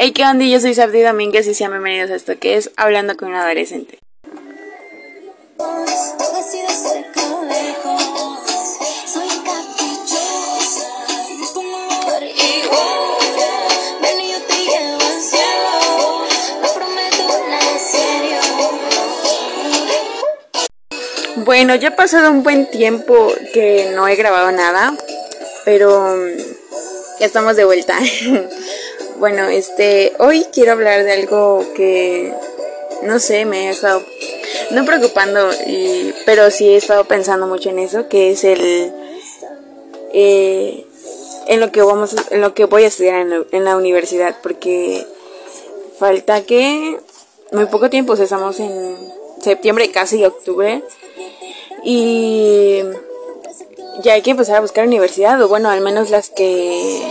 Hey, 0.00 0.12
¿qué 0.12 0.22
onda? 0.22 0.44
Yo 0.44 0.60
soy 0.60 0.74
Sabdi 0.74 1.02
Domínguez 1.02 1.48
y 1.48 1.54
sean 1.54 1.72
bienvenidos 1.72 2.12
a 2.12 2.14
esto 2.14 2.38
que 2.38 2.56
es 2.56 2.70
Hablando 2.76 3.16
con 3.16 3.30
un 3.30 3.34
Adolescente. 3.34 3.98
Bueno, 21.38 21.74
ya 21.74 21.88
ha 21.88 21.96
pasado 21.96 22.30
un 22.30 22.44
buen 22.44 22.70
tiempo 22.70 23.32
que 23.52 23.90
no 23.96 24.06
he 24.06 24.14
grabado 24.14 24.52
nada, 24.52 24.96
pero 25.64 26.14
ya 27.18 27.26
estamos 27.26 27.56
de 27.56 27.64
vuelta. 27.64 27.98
Bueno, 29.18 29.48
este, 29.48 30.12
hoy 30.20 30.46
quiero 30.52 30.72
hablar 30.72 31.02
de 31.02 31.12
algo 31.12 31.64
que, 31.74 32.32
no 33.02 33.18
sé, 33.18 33.46
me 33.46 33.66
ha 33.66 33.70
estado, 33.72 34.00
no 34.70 34.84
preocupando, 34.84 35.50
y, 35.66 36.14
pero 36.24 36.52
sí 36.52 36.68
he 36.68 36.76
estado 36.76 37.04
pensando 37.04 37.48
mucho 37.48 37.70
en 37.70 37.80
eso, 37.80 38.08
que 38.08 38.30
es 38.30 38.44
el, 38.44 38.92
eh, 40.12 40.86
en 41.48 41.58
lo 41.58 41.72
que 41.72 41.82
vamos, 41.82 42.14
en 42.30 42.40
lo 42.40 42.54
que 42.54 42.66
voy 42.66 42.84
a 42.84 42.86
estudiar 42.86 43.26
en 43.50 43.64
la, 43.64 43.76
universidad, 43.76 44.36
porque 44.40 45.04
falta 45.98 46.42
que 46.42 47.00
muy 47.50 47.66
poco 47.66 47.90
tiempo, 47.90 48.14
estamos 48.14 48.60
en 48.60 48.96
septiembre, 49.42 49.90
casi 49.90 50.24
octubre, 50.24 50.84
y 51.82 52.84
ya 54.04 54.12
hay 54.12 54.22
que 54.22 54.30
empezar 54.30 54.58
a 54.58 54.60
buscar 54.60 54.86
universidad, 54.86 55.42
o 55.42 55.48
bueno, 55.48 55.70
al 55.70 55.80
menos 55.80 56.10
las 56.10 56.30
que 56.30 57.02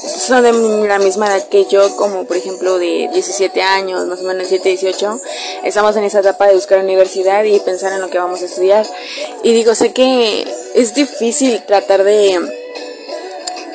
son 0.00 0.42
de 0.42 0.88
la 0.88 0.98
misma 0.98 1.26
edad 1.26 1.48
que 1.48 1.66
yo, 1.66 1.96
como 1.96 2.24
por 2.24 2.36
ejemplo 2.36 2.78
de 2.78 3.08
17 3.12 3.62
años, 3.62 4.06
más 4.06 4.20
o 4.20 4.24
menos 4.24 4.48
7, 4.48 4.68
18, 4.68 5.20
estamos 5.64 5.96
en 5.96 6.04
esa 6.04 6.20
etapa 6.20 6.46
de 6.46 6.54
buscar 6.54 6.78
universidad 6.78 7.44
y 7.44 7.58
pensar 7.60 7.92
en 7.92 8.00
lo 8.00 8.08
que 8.08 8.18
vamos 8.18 8.42
a 8.42 8.46
estudiar. 8.46 8.86
Y 9.42 9.52
digo, 9.52 9.74
sé 9.74 9.92
que 9.92 10.46
es 10.74 10.94
difícil 10.94 11.62
tratar 11.66 12.04
de, 12.04 12.40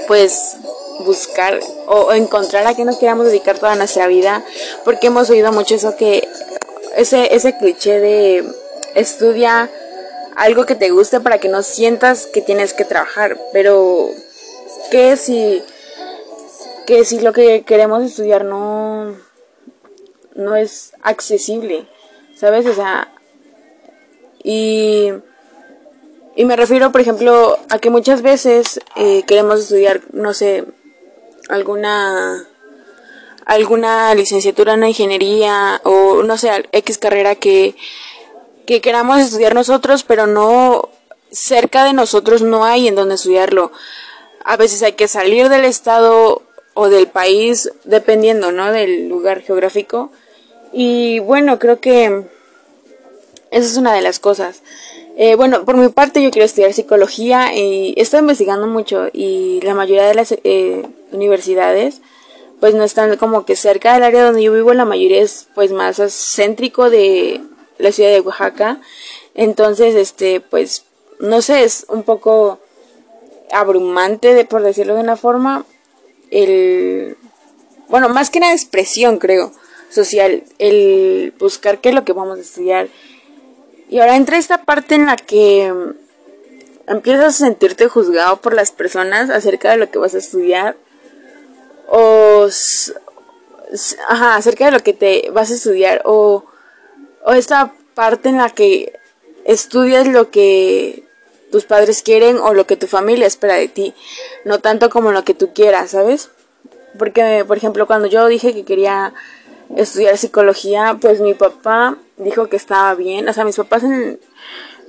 pues, 0.08 0.58
buscar 1.00 1.60
o, 1.88 2.14
encontrar 2.14 2.66
a 2.66 2.74
qué 2.74 2.86
nos 2.86 2.98
queramos 2.98 3.28
dedicar 3.28 3.60
toda 3.60 3.76
nuestra 3.76 4.08
vida, 4.08 4.44
porque 4.84 5.08
hemos 5.08 5.30
oído 5.30 5.52
mucho 5.52 5.76
eso 5.76 5.96
que, 5.96 6.28
ese, 6.96 7.36
ese 7.36 7.58
cliché 7.58 8.00
de 8.00 8.46
estudia 8.96 9.70
algo 10.36 10.66
que 10.66 10.76
te 10.76 10.90
guste 10.90 11.20
para 11.20 11.40
que 11.40 11.50
no 11.50 11.62
sientas 11.64 12.26
que 12.26 12.42
tienes 12.42 12.74
que 12.74 12.86
trabajar, 12.86 13.38
pero 13.54 14.10
¿qué 14.92 15.18
si 15.18 15.64
que 16.86 17.06
si 17.06 17.20
lo 17.20 17.34
que 17.34 17.64
queremos 17.64 18.04
estudiar 18.04 18.46
no, 18.46 19.16
no 20.36 20.56
es 20.56 20.94
accesible, 21.02 21.88
¿sabes? 22.36 22.66
O 22.66 22.74
sea, 22.74 23.12
y, 24.44 25.12
y 26.36 26.46
me 26.46 26.56
refiero, 26.56 26.92
por 26.92 27.02
ejemplo, 27.02 27.58
a 27.70 27.80
que 27.80 27.90
muchas 27.90 28.22
veces 28.22 28.80
eh, 28.96 29.24
queremos 29.24 29.62
estudiar, 29.62 30.02
no 30.14 30.34
sé, 30.34 30.66
alguna 31.50 32.48
alguna 33.46 34.14
licenciatura 34.16 34.74
en 34.74 34.84
ingeniería 34.84 35.80
o 35.84 36.24
no 36.24 36.38
sé, 36.38 36.68
X 36.72 36.98
carrera 36.98 37.36
que, 37.36 37.76
que 38.66 38.82
queramos 38.82 39.20
estudiar 39.20 39.54
nosotros, 39.54 40.04
pero 40.04 40.26
no 40.26 40.90
cerca 41.32 41.84
de 41.84 41.94
nosotros 41.94 42.42
no 42.42 42.66
hay 42.66 42.88
en 42.88 42.96
donde 42.96 43.16
estudiarlo. 43.16 43.72
A 44.44 44.58
veces 44.58 44.82
hay 44.84 44.94
que 44.94 45.08
salir 45.08 45.50
del 45.50 45.66
estado 45.66 46.42
o 46.76 46.90
del 46.90 47.08
país, 47.08 47.72
dependiendo, 47.86 48.52
¿no? 48.52 48.72
Del 48.72 49.10
lugar 49.10 49.42
geográfico. 49.42 50.12
Y 50.72 51.18
bueno, 51.20 51.58
creo 51.58 51.80
que 51.80 52.26
esa 53.50 53.66
es 53.66 53.78
una 53.78 53.94
de 53.94 54.02
las 54.02 54.20
cosas. 54.20 54.62
Eh, 55.18 55.36
bueno, 55.36 55.66
por 55.66 55.78
mi 55.78 55.88
parte 55.90 56.22
yo 56.22 56.30
quiero 56.30 56.46
estudiar 56.46 56.74
psicología 56.74 57.56
y 57.56 57.96
estoy 57.98 58.20
investigando 58.20 58.68
mucho 58.68 59.08
y 59.12 59.62
la 59.64 59.74
mayoría 59.74 60.06
de 60.06 60.14
las 60.14 60.34
eh, 60.44 60.86
universidades 61.14 62.02
pues 62.60 62.74
no 62.76 62.84
están 62.84 63.16
como 63.18 63.46
que 63.46 63.56
cerca 63.56 63.94
del 63.94 64.04
área 64.04 64.26
donde 64.26 64.44
yo 64.44 64.52
vivo, 64.52 64.74
la 64.74 64.86
mayoría 64.86 65.22
es 65.22 65.48
pues 65.56 65.72
más 65.72 65.98
céntrico 66.36 66.90
de 66.90 67.42
la 67.78 67.92
ciudad 67.92 68.12
de 68.12 68.22
Oaxaca. 68.22 68.80
Entonces, 69.34 69.96
este, 69.96 70.40
pues, 70.40 70.86
no 71.20 71.42
sé, 71.42 71.64
es 71.64 71.86
un 71.90 72.04
poco 72.04 72.60
abrumante, 73.52 74.34
de, 74.34 74.46
por 74.46 74.64
decirlo 74.64 74.96
de 74.96 75.02
una 75.02 75.18
forma, 75.18 75.66
el, 76.36 77.18
bueno, 77.88 78.10
más 78.10 78.30
que 78.30 78.40
nada 78.40 78.54
expresión, 78.54 79.20
creo, 79.20 79.54
social, 79.90 80.44
el 80.60 81.34
buscar 81.40 81.80
qué 81.80 81.90
es 81.90 81.96
lo 81.96 82.04
que 82.04 82.14
vamos 82.14 82.38
a 82.38 82.42
estudiar. 82.42 82.90
Y 83.90 84.00
ahora 84.00 84.18
entra 84.18 84.38
esta 84.38 84.64
parte 84.64 84.96
en 84.96 85.06
la 85.06 85.16
que 85.16 85.74
empiezas 86.88 87.26
a 87.42 87.46
sentirte 87.46 87.88
juzgado 87.88 88.42
por 88.42 88.54
las 88.54 88.72
personas 88.72 89.30
acerca 89.30 89.72
de 89.72 89.78
lo 89.78 89.90
que 89.90 89.98
vas 89.98 90.14
a 90.14 90.20
estudiar 90.20 90.76
o 91.88 92.48
ajá, 94.08 94.36
acerca 94.36 94.66
de 94.66 94.72
lo 94.72 94.82
que 94.82 94.94
te 94.94 95.30
vas 95.32 95.52
a 95.52 95.54
estudiar 95.54 96.02
o, 96.04 96.46
o 97.24 97.32
esta 97.34 97.74
parte 97.94 98.30
en 98.30 98.38
la 98.38 98.50
que 98.50 98.94
estudias 99.46 100.08
lo 100.08 100.32
que 100.32 101.05
tus 101.56 101.64
padres 101.64 102.04
quieren 102.04 102.36
o 102.36 102.54
lo 102.54 102.68
que 102.68 102.76
tu 102.76 102.86
familia 102.86 103.26
espera 103.26 103.54
de 103.54 103.70
ti, 103.70 103.94
no 104.44 104.60
tanto 104.60 104.90
como 104.90 105.14
lo 105.14 105.24
que 105.24 105.34
tú 105.34 105.54
quieras, 105.54 105.92
¿sabes? 105.92 106.30
Porque, 107.00 107.46
por 107.48 107.56
ejemplo, 107.56 107.88
cuando 107.88 108.10
yo 108.10 108.28
dije 108.28 108.54
que 108.54 108.66
quería 108.66 109.14
estudiar 109.78 110.18
psicología, 110.18 110.98
pues 111.00 111.22
mi 111.22 111.34
papá 111.34 111.98
dijo 112.18 112.50
que 112.50 112.58
estaba 112.58 112.94
bien, 112.96 113.30
o 113.30 113.32
sea, 113.32 113.46
mis 113.46 113.56
papás 113.56 113.84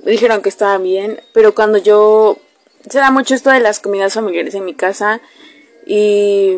dijeron 0.03 0.41
que 0.41 0.49
estaba 0.49 0.77
bien, 0.77 1.21
pero 1.31 1.55
cuando 1.55 1.77
yo, 1.77 2.35
se 2.89 2.99
da 2.99 3.11
mucho 3.11 3.33
esto 3.33 3.49
de 3.49 3.61
las 3.61 3.79
comidas 3.79 4.15
familiares 4.15 4.53
en 4.53 4.65
mi 4.65 4.73
casa 4.73 5.21
y 5.85 6.57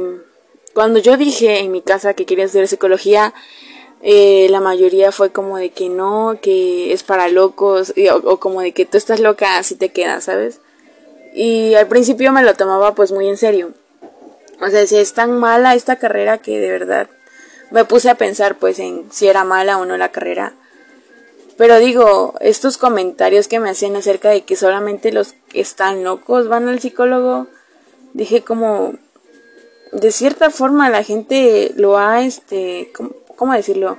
cuando 0.73 0.97
yo 0.97 1.17
dije 1.17 1.59
en 1.59 1.71
mi 1.71 1.83
casa 1.83 2.15
que 2.15 2.25
quería 2.25 2.45
estudiar 2.45 2.67
psicología, 2.67 3.35
eh, 4.01 4.47
la 4.49 4.61
mayoría 4.61 5.11
fue 5.11 5.31
como 5.31 5.57
de 5.57 5.71
que 5.71 5.89
no, 5.89 6.37
que 6.41 6.93
es 6.93 7.03
para 7.03 7.27
locos, 7.27 7.93
o, 8.23 8.37
como 8.37 8.61
de 8.61 8.71
que 8.71 8.85
tú 8.85 8.97
estás 8.97 9.19
loca, 9.19 9.57
así 9.57 9.75
te 9.75 9.89
quedas, 9.89 10.25
¿sabes? 10.25 10.61
Y 11.33 11.75
al 11.75 11.87
principio 11.87 12.31
me 12.31 12.43
lo 12.43 12.53
tomaba 12.53 12.95
pues 12.95 13.11
muy 13.11 13.27
en 13.27 13.37
serio. 13.37 13.73
O 14.61 14.67
sea, 14.69 14.85
si 14.87 14.97
es 14.97 15.13
tan 15.13 15.37
mala 15.37 15.75
esta 15.75 15.97
carrera 15.97 16.37
que 16.37 16.59
de 16.59 16.71
verdad 16.71 17.09
me 17.71 17.85
puse 17.85 18.09
a 18.09 18.15
pensar 18.15 18.57
pues 18.57 18.79
en 18.79 19.05
si 19.11 19.27
era 19.27 19.43
mala 19.43 19.77
o 19.77 19.85
no 19.85 19.97
la 19.97 20.11
carrera. 20.11 20.53
Pero 21.57 21.77
digo, 21.77 22.35
estos 22.39 22.77
comentarios 22.77 23.49
que 23.49 23.59
me 23.59 23.69
hacían 23.69 23.95
acerca 23.95 24.29
de 24.29 24.41
que 24.41 24.55
solamente 24.55 25.11
los 25.11 25.33
que 25.49 25.59
están 25.59 26.05
locos 26.05 26.47
van 26.47 26.69
al 26.69 26.79
psicólogo, 26.79 27.47
dije 28.13 28.43
como, 28.43 28.93
de 29.91 30.11
cierta 30.11 30.51
forma 30.51 30.89
la 30.89 31.03
gente 31.03 31.73
lo 31.75 31.97
ha, 31.97 32.23
este, 32.23 32.91
¿cómo 33.39 33.53
decirlo? 33.53 33.97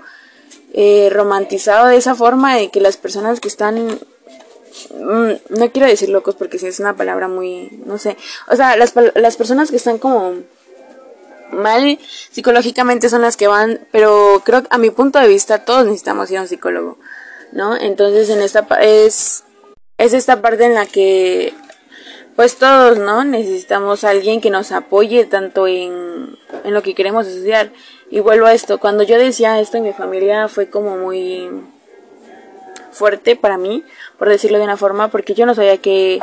Eh, 0.72 1.08
romantizado 1.10 1.88
de 1.88 1.96
esa 1.96 2.14
forma 2.14 2.54
de 2.56 2.70
que 2.70 2.80
las 2.80 2.96
personas 2.96 3.40
que 3.40 3.48
están 3.48 3.86
mm, 3.86 5.30
no 5.48 5.72
quiero 5.72 5.88
decir 5.88 6.10
locos 6.10 6.36
porque 6.36 6.60
si 6.60 6.66
es 6.66 6.78
una 6.78 6.94
palabra 6.96 7.26
muy 7.26 7.82
no 7.86 7.98
sé 7.98 8.16
o 8.46 8.54
sea 8.54 8.76
las, 8.76 8.94
las 9.16 9.36
personas 9.36 9.70
que 9.70 9.76
están 9.76 9.98
como 9.98 10.34
mal 11.50 11.98
psicológicamente 12.30 13.08
son 13.08 13.22
las 13.22 13.36
que 13.36 13.48
van 13.48 13.80
pero 13.90 14.42
creo 14.44 14.62
que 14.62 14.68
a 14.70 14.78
mi 14.78 14.90
punto 14.90 15.18
de 15.18 15.26
vista 15.26 15.64
todos 15.64 15.86
necesitamos 15.86 16.30
ir 16.30 16.38
a 16.38 16.42
un 16.42 16.48
psicólogo 16.48 16.98
no 17.50 17.76
entonces 17.76 18.30
en 18.30 18.40
esta 18.40 18.60
es 18.80 19.42
es 19.98 20.12
esta 20.12 20.40
parte 20.40 20.66
en 20.66 20.74
la 20.74 20.86
que 20.86 21.52
pues 22.36 22.56
todos, 22.56 22.98
¿no? 22.98 23.22
Necesitamos 23.22 24.02
a 24.02 24.08
alguien 24.08 24.40
que 24.40 24.48
nos 24.48 24.72
apoye 24.72 25.26
tanto 25.26 25.66
en, 25.66 26.38
en 26.64 26.72
lo 26.72 26.82
que 26.82 26.94
queremos 26.94 27.26
estudiar. 27.26 27.70
Y 28.10 28.20
vuelvo 28.20 28.46
a 28.46 28.54
esto, 28.54 28.78
cuando 28.78 29.04
yo 29.04 29.18
decía 29.18 29.60
esto 29.60 29.76
en 29.76 29.84
mi 29.84 29.92
familia 29.92 30.48
fue 30.48 30.68
como 30.68 30.96
muy 30.96 31.48
fuerte 32.90 33.36
para 33.36 33.56
mí, 33.56 33.84
por 34.18 34.28
decirlo 34.28 34.58
de 34.58 34.64
una 34.64 34.76
forma, 34.76 35.08
porque 35.08 35.34
yo 35.34 35.46
no 35.46 35.54
sabía 35.54 35.78
qué 35.78 36.18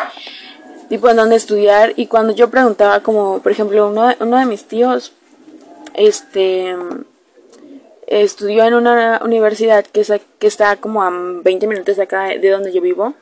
tipo 0.89 1.09
en 1.09 1.15
dónde 1.15 1.37
estudiar. 1.37 1.93
Y 1.95 2.07
cuando 2.07 2.33
yo 2.33 2.49
preguntaba 2.49 2.99
como, 2.99 3.39
por 3.39 3.51
ejemplo, 3.51 3.87
uno 3.87 4.09
de, 4.09 4.17
uno 4.19 4.37
de 4.37 4.45
mis 4.45 4.65
tíos, 4.65 5.13
este, 5.93 6.75
estudió 8.05 8.65
en 8.65 8.73
una 8.73 9.21
universidad 9.23 9.85
que, 9.85 10.05
que 10.39 10.47
está 10.47 10.75
como 10.77 11.03
a 11.03 11.09
20 11.11 11.67
minutos 11.67 11.95
de 11.95 12.03
acá 12.03 12.25
de 12.25 12.49
donde 12.49 12.73
yo 12.73 12.81
vivo. 12.81 13.13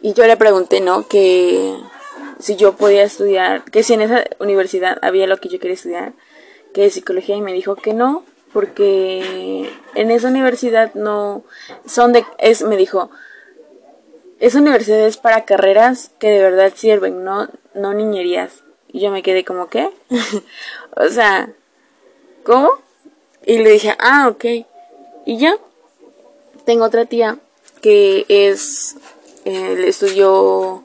Y 0.00 0.14
yo 0.14 0.26
le 0.26 0.36
pregunté, 0.36 0.80
¿no? 0.80 1.06
Que 1.06 1.72
si 2.40 2.56
yo 2.56 2.72
podía 2.72 3.04
estudiar, 3.04 3.62
que 3.64 3.84
si 3.84 3.94
en 3.94 4.02
esa 4.02 4.24
universidad 4.40 4.98
había 5.02 5.28
lo 5.28 5.36
que 5.36 5.48
yo 5.48 5.60
quería 5.60 5.74
estudiar, 5.74 6.12
que 6.74 6.86
es 6.86 6.94
psicología, 6.94 7.36
y 7.36 7.40
me 7.42 7.52
dijo 7.52 7.76
que 7.76 7.94
no, 7.94 8.24
porque 8.52 9.70
en 9.94 10.10
esa 10.10 10.28
universidad 10.28 10.92
no 10.94 11.44
son 11.86 12.12
de, 12.12 12.24
es, 12.38 12.62
me 12.62 12.76
dijo, 12.76 13.10
esa 14.40 14.58
universidad 14.58 15.06
es 15.06 15.16
para 15.16 15.44
carreras 15.44 16.10
que 16.18 16.28
de 16.28 16.40
verdad 16.40 16.72
sirven, 16.74 17.24
no, 17.24 17.48
no 17.74 17.94
niñerías. 17.94 18.64
Y 18.88 19.00
yo 19.00 19.10
me 19.10 19.22
quedé 19.22 19.44
como, 19.44 19.68
¿qué? 19.68 19.88
o 20.96 21.08
sea, 21.08 21.50
¿cómo? 22.42 22.70
Y 23.46 23.58
le 23.58 23.70
dije, 23.70 23.94
ah, 23.98 24.28
ok. 24.28 24.44
Y 25.26 25.38
ya. 25.38 25.56
Tengo 26.64 26.84
otra 26.84 27.06
tía 27.06 27.38
que 27.80 28.26
es, 28.28 28.96
eh, 29.44 29.84
estudió, 29.86 30.84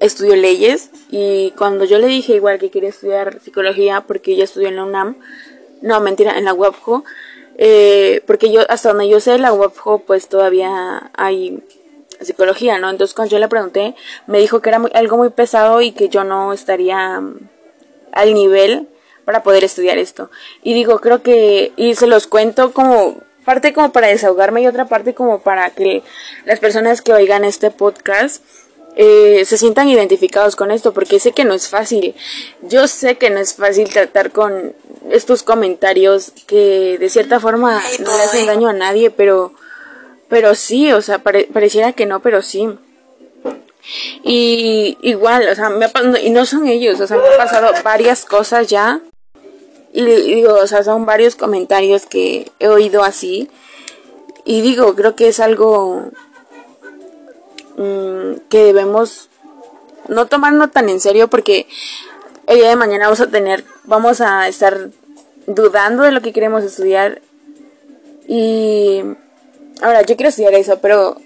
estudió 0.00 0.34
leyes 0.34 0.90
y 1.10 1.52
cuando 1.56 1.84
yo 1.84 1.98
le 1.98 2.06
dije 2.06 2.34
igual 2.34 2.58
que 2.58 2.70
quería 2.70 2.88
estudiar 2.88 3.40
psicología 3.40 4.00
porque 4.00 4.32
ella 4.32 4.44
estudió 4.44 4.68
en 4.68 4.76
la 4.76 4.84
UNAM, 4.84 5.16
no, 5.82 6.00
mentira, 6.00 6.36
en 6.36 6.46
la 6.46 6.54
UAPJO, 6.54 7.04
eh, 7.58 8.22
porque 8.26 8.50
yo, 8.50 8.62
hasta 8.68 8.88
donde 8.88 9.08
yo 9.08 9.20
sé, 9.20 9.38
la 9.38 9.52
UAPJO 9.52 10.00
pues 10.00 10.28
todavía 10.28 11.10
hay 11.14 11.62
psicología, 12.20 12.78
¿no? 12.78 12.90
Entonces 12.90 13.14
cuando 13.14 13.32
yo 13.32 13.38
le 13.38 13.48
pregunté, 13.48 13.94
me 14.26 14.38
dijo 14.38 14.60
que 14.60 14.70
era 14.70 14.80
algo 14.94 15.16
muy 15.18 15.30
pesado 15.30 15.80
y 15.82 15.92
que 15.92 16.08
yo 16.08 16.24
no 16.24 16.52
estaría 16.52 17.20
mm, 17.20 17.48
al 18.12 18.34
nivel 18.34 18.88
para 19.24 19.42
poder 19.42 19.64
estudiar 19.64 19.98
esto. 19.98 20.30
Y 20.62 20.74
digo, 20.74 21.00
creo 21.00 21.22
que, 21.22 21.72
y 21.76 21.94
se 21.94 22.06
los 22.06 22.26
cuento 22.26 22.72
como 22.72 23.18
parte 23.44 23.72
como 23.72 23.92
para 23.92 24.08
desahogarme 24.08 24.62
y 24.62 24.66
otra 24.66 24.86
parte 24.86 25.14
como 25.14 25.40
para 25.40 25.70
que 25.70 26.02
las 26.44 26.60
personas 26.60 27.02
que 27.02 27.12
oigan 27.12 27.44
este 27.44 27.70
podcast 27.70 28.44
eh, 28.96 29.44
se 29.44 29.56
sientan 29.56 29.88
identificados 29.88 30.56
con 30.56 30.70
esto, 30.70 30.92
porque 30.92 31.20
sé 31.20 31.32
que 31.32 31.44
no 31.44 31.54
es 31.54 31.68
fácil. 31.68 32.14
Yo 32.62 32.88
sé 32.88 33.16
que 33.16 33.30
no 33.30 33.38
es 33.38 33.54
fácil 33.54 33.88
tratar 33.88 34.32
con 34.32 34.74
estos 35.10 35.42
comentarios 35.42 36.32
que 36.46 36.98
de 36.98 37.08
cierta 37.08 37.40
forma 37.40 37.82
no 38.00 38.16
le 38.16 38.22
hacen 38.22 38.46
daño 38.46 38.68
a 38.68 38.72
nadie, 38.72 39.10
pero, 39.10 39.52
pero 40.28 40.54
sí, 40.54 40.92
o 40.92 41.02
sea, 41.02 41.18
pareciera 41.18 41.92
que 41.92 42.06
no, 42.06 42.20
pero 42.20 42.42
sí. 42.42 42.68
Y 44.22 44.98
igual, 45.02 45.48
o 45.48 45.54
sea, 45.54 45.70
me 45.70 45.90
y 46.22 46.30
no 46.30 46.44
son 46.46 46.66
ellos, 46.66 47.00
o 47.00 47.06
sea, 47.06 47.16
me 47.16 47.28
han 47.28 47.36
pasado 47.36 47.72
varias 47.82 48.24
cosas 48.24 48.68
ya. 48.68 49.00
Y, 49.92 50.02
digo, 50.02 50.54
o 50.54 50.66
sea, 50.66 50.84
son 50.84 51.04
varios 51.06 51.34
comentarios 51.34 52.06
que 52.06 52.50
he 52.60 52.68
oído 52.68 53.02
así. 53.02 53.50
Y 54.44 54.62
digo, 54.62 54.94
creo 54.94 55.16
que 55.16 55.28
es 55.28 55.40
algo 55.40 56.10
mm, 57.80 58.48
que 58.48 58.64
debemos 58.64 59.28
no 60.08 60.26
tomarnos 60.26 60.70
tan 60.70 60.88
en 60.88 61.00
serio 61.00 61.28
porque 61.28 61.66
el 62.46 62.58
día 62.58 62.68
de 62.68 62.76
mañana 62.76 63.04
vamos 63.04 63.20
a 63.20 63.30
tener, 63.30 63.64
vamos 63.84 64.20
a 64.20 64.48
estar 64.48 64.90
dudando 65.46 66.02
de 66.02 66.12
lo 66.12 66.20
que 66.20 66.32
queremos 66.32 66.64
estudiar. 66.64 67.22
Y 68.26 69.02
ahora, 69.82 70.02
yo 70.02 70.16
quiero 70.16 70.28
estudiar 70.28 70.54
eso, 70.54 70.78
pero 70.80 71.16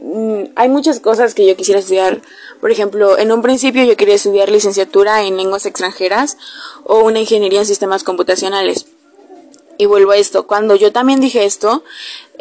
mm, 0.00 0.44
hay 0.54 0.68
muchas 0.68 1.00
cosas 1.00 1.34
que 1.34 1.46
yo 1.46 1.56
quisiera 1.56 1.80
estudiar. 1.80 2.20
Por 2.60 2.70
ejemplo, 2.70 3.18
en 3.18 3.32
un 3.32 3.42
principio 3.42 3.84
yo 3.84 3.96
quería 3.96 4.14
estudiar 4.14 4.48
licenciatura 4.50 5.22
en 5.22 5.36
lenguas 5.36 5.66
extranjeras 5.66 6.36
o 6.84 7.00
una 7.00 7.20
ingeniería 7.20 7.60
en 7.60 7.66
sistemas 7.66 8.04
computacionales. 8.04 8.86
Y 9.78 9.86
vuelvo 9.86 10.12
a 10.12 10.16
esto, 10.16 10.46
cuando 10.46 10.76
yo 10.76 10.92
también 10.92 11.20
dije 11.20 11.44
esto, 11.44 11.82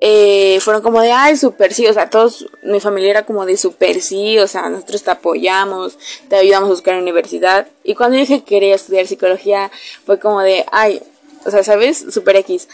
eh, 0.03 0.59
fueron 0.61 0.81
como 0.81 0.99
de, 0.99 1.11
ay, 1.11 1.37
super 1.37 1.71
sí, 1.73 1.85
o 1.85 1.93
sea, 1.93 2.09
todos, 2.09 2.47
mi 2.63 2.79
familia 2.79 3.11
era 3.11 3.25
como 3.25 3.45
de 3.45 3.55
super 3.55 4.01
sí, 4.01 4.39
o 4.39 4.47
sea, 4.47 4.67
nosotros 4.67 5.03
te 5.03 5.11
apoyamos, 5.11 5.99
te 6.27 6.37
ayudamos 6.37 6.69
a 6.69 6.71
buscar 6.71 6.95
universidad. 6.99 7.67
Y 7.83 7.93
cuando 7.93 8.17
dije 8.17 8.39
que 8.39 8.45
quería 8.45 8.73
estudiar 8.73 9.05
psicología, 9.05 9.69
fue 10.03 10.19
como 10.19 10.41
de, 10.41 10.65
ay, 10.71 11.03
o 11.45 11.51
sea, 11.51 11.63
¿sabes? 11.63 12.03
Super 12.09 12.35
X. 12.37 12.67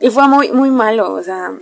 Y 0.00 0.10
fue 0.10 0.28
muy, 0.28 0.52
muy 0.52 0.70
malo, 0.70 1.14
o 1.14 1.22
sea. 1.22 1.54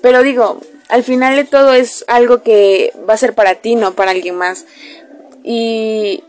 Pero 0.00 0.22
digo, 0.22 0.60
al 0.88 1.04
final 1.04 1.36
de 1.36 1.44
todo 1.44 1.74
es 1.74 2.06
algo 2.08 2.42
que 2.42 2.94
va 3.08 3.12
a 3.14 3.18
ser 3.18 3.34
para 3.34 3.56
ti, 3.56 3.74
no 3.74 3.92
para 3.92 4.12
alguien 4.12 4.36
más. 4.36 4.64
Y 5.44 6.24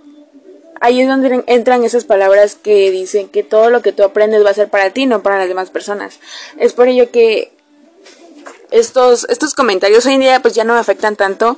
ahí 0.84 1.00
es 1.00 1.08
donde 1.08 1.46
entran 1.48 1.86
esas 1.86 2.04
palabras 2.04 2.56
que 2.62 2.92
dicen 2.92 3.30
que 3.30 3.42
todo 3.42 3.70
lo 3.70 3.82
que 3.82 3.94
tú 3.94 4.04
aprendes 4.04 4.46
va 4.46 4.50
a 4.50 4.54
ser 4.54 4.70
para 4.70 4.90
ti, 4.90 5.06
no 5.06 5.24
para 5.24 5.40
las 5.40 5.48
demás 5.48 5.70
personas. 5.70 6.20
Es 6.60 6.74
por 6.74 6.90
ello 6.90 7.10
que 7.10 7.54
estos, 8.70 9.26
estos 9.30 9.56
comentarios 9.56 10.06
hoy 10.06 10.16
en 10.16 10.20
día 10.20 10.42
pues 10.42 10.56
ya 10.56 10.66
no 10.66 10.74
me 10.74 10.82
afectan 10.82 11.16
tanto. 11.16 11.58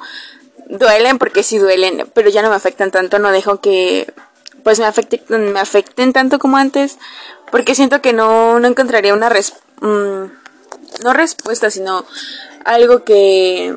Duelen 0.67 1.17
porque 1.17 1.41
sí 1.41 1.57
duelen, 1.57 2.07
pero 2.13 2.29
ya 2.29 2.43
no 2.43 2.51
me 2.51 2.55
afectan 2.55 2.91
tanto, 2.91 3.17
no 3.17 3.31
dejo 3.31 3.61
que 3.61 4.13
pues 4.63 4.77
me 4.77 4.85
afecten, 4.85 5.51
me 5.51 5.59
afecten 5.59 6.13
tanto 6.13 6.37
como 6.37 6.57
antes, 6.57 6.99
porque 7.51 7.73
siento 7.73 8.03
que 8.03 8.13
no, 8.13 8.59
no 8.59 8.67
encontraría 8.67 9.15
una 9.15 9.29
mm, 9.29 10.31
no 11.03 11.13
respuesta, 11.13 11.71
sino 11.71 12.05
algo 12.63 13.03
que 13.03 13.75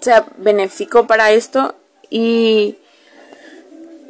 sea 0.00 0.26
benéfico 0.36 1.06
para 1.06 1.32
esto 1.32 1.74
y, 2.10 2.76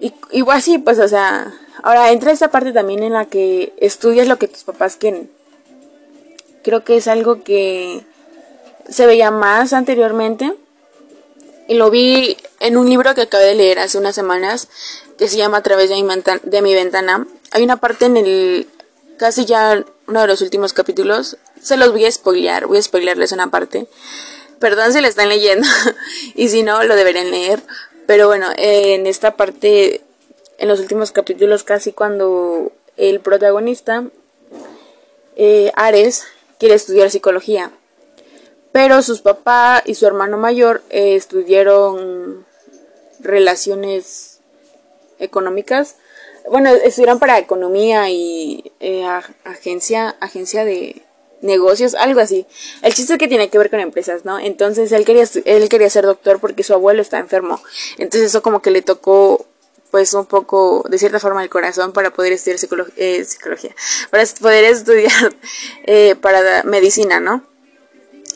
y, 0.05 0.15
y 0.31 0.45
así 0.51 0.79
pues 0.79 0.99
o 0.99 1.09
sea 1.09 1.53
ahora 1.83 2.11
entra 2.11 2.33
esta 2.33 2.51
parte 2.51 2.73
también 2.73 3.03
en 3.03 3.13
la 3.13 3.27
que 3.27 3.73
estudias 3.79 4.29
lo 4.29 4.39
que 4.39 4.49
tus 4.49 4.65
papás 4.65 4.97
quieren 4.97 5.31
creo 6.63 6.85
que 6.85 6.97
es 6.97 7.09
algo 7.09 7.43
que 7.45 8.05
se 8.89 9.07
veía 9.07 9.31
más 9.31 9.73
anteriormente 9.73 10.55
y 11.67 11.75
lo 11.75 11.91
vi 11.91 12.37
en 12.61 12.77
un 12.77 12.89
libro 12.89 13.15
que 13.15 13.23
acabé 13.23 13.47
de 13.47 13.55
leer 13.55 13.79
hace 13.79 13.99
unas 13.99 14.15
semanas 14.15 14.69
que 15.17 15.29
se 15.29 15.37
llama 15.37 15.59
A 15.59 15.63
través 15.63 15.89
de 15.89 15.97
mi, 15.97 16.09
de 16.43 16.63
mi 16.63 16.75
ventana. 16.75 17.27
Hay 17.53 17.63
una 17.63 17.79
parte 17.79 18.07
en 18.07 18.17
el 18.17 18.69
casi 19.17 19.47
ya 19.47 19.83
uno 20.07 20.21
de 20.21 20.27
los 20.27 20.43
últimos 20.43 20.73
capítulos. 20.73 21.39
Se 21.63 21.77
los 21.77 21.93
voy 21.93 22.05
a 22.05 22.13
spoilear, 22.13 22.67
voy 22.67 22.79
a 22.79 22.83
spoilearles 22.83 23.33
una 23.33 23.51
parte. 23.51 23.87
Perdón 24.59 24.93
si 24.93 25.01
la 25.01 25.09
están 25.09 25.29
leyendo 25.29 25.67
y 26.35 26.49
si 26.49 26.63
no 26.63 26.85
lo 26.85 26.97
deberían 26.97 27.31
leer. 27.31 27.63
Pero 28.07 28.27
bueno, 28.27 28.49
en 28.57 29.07
esta 29.07 29.37
parte, 29.37 30.03
en 30.59 30.69
los 30.69 30.81
últimos 30.81 31.13
capítulos, 31.13 31.65
casi 31.65 31.93
cuando 31.93 32.73
el 32.97 33.21
protagonista, 33.21 34.05
eh, 35.37 35.73
Ares, 35.75 36.25
quiere 36.59 36.75
estudiar 36.75 37.11
psicología. 37.11 37.71
Pero 38.73 39.03
sus 39.03 39.21
papás 39.21 39.83
y 39.87 39.95
su 39.95 40.07
hermano 40.07 40.37
mayor 40.37 40.83
eh, 40.91 41.15
estudiaron 41.15 42.45
relaciones 43.21 44.41
económicas. 45.19 45.97
Bueno, 46.51 46.71
estudiaron 46.71 47.19
para 47.19 47.39
economía 47.39 48.11
y 48.11 48.73
eh, 48.81 49.07
agencia, 49.45 50.17
agencia 50.21 50.65
de 50.65 51.03
negocios, 51.45 51.95
algo 51.95 52.21
así. 52.21 52.47
El 52.83 52.95
chiste 52.95 53.13
es 53.13 53.19
que 53.19 53.29
tiene 53.29 53.49
que 53.49 53.59
ver 53.59 53.71
con 53.71 53.81
empresas, 53.81 54.25
¿no? 54.25 54.39
Entonces 54.39 54.91
él 54.93 55.05
quería, 55.05 55.25
él 55.45 55.69
quería 55.69 55.91
ser 55.91 56.05
doctor 56.05 56.41
porque 56.41 56.65
su 56.65 56.73
abuelo 56.73 57.03
está 57.03 57.19
enfermo. 57.19 57.63
Entonces 57.99 58.31
eso 58.31 58.43
como 58.43 58.63
que 58.63 58.71
le 58.71 58.83
tocó 58.83 59.47
pues 59.91 60.13
un 60.15 60.27
poco, 60.27 60.85
de 60.89 60.99
cierta 60.99 61.21
forma, 61.21 61.45
el 61.45 61.51
corazón 61.51 61.93
para 61.93 62.11
poder 62.11 62.33
estudiar 62.33 62.59
eh, 62.97 63.25
psicología, 63.25 63.77
para 64.11 64.25
poder 64.41 64.65
estudiar 64.73 65.37
eh, 65.85 66.17
para 66.21 66.65
medicina, 66.65 67.21
¿no? 67.21 67.45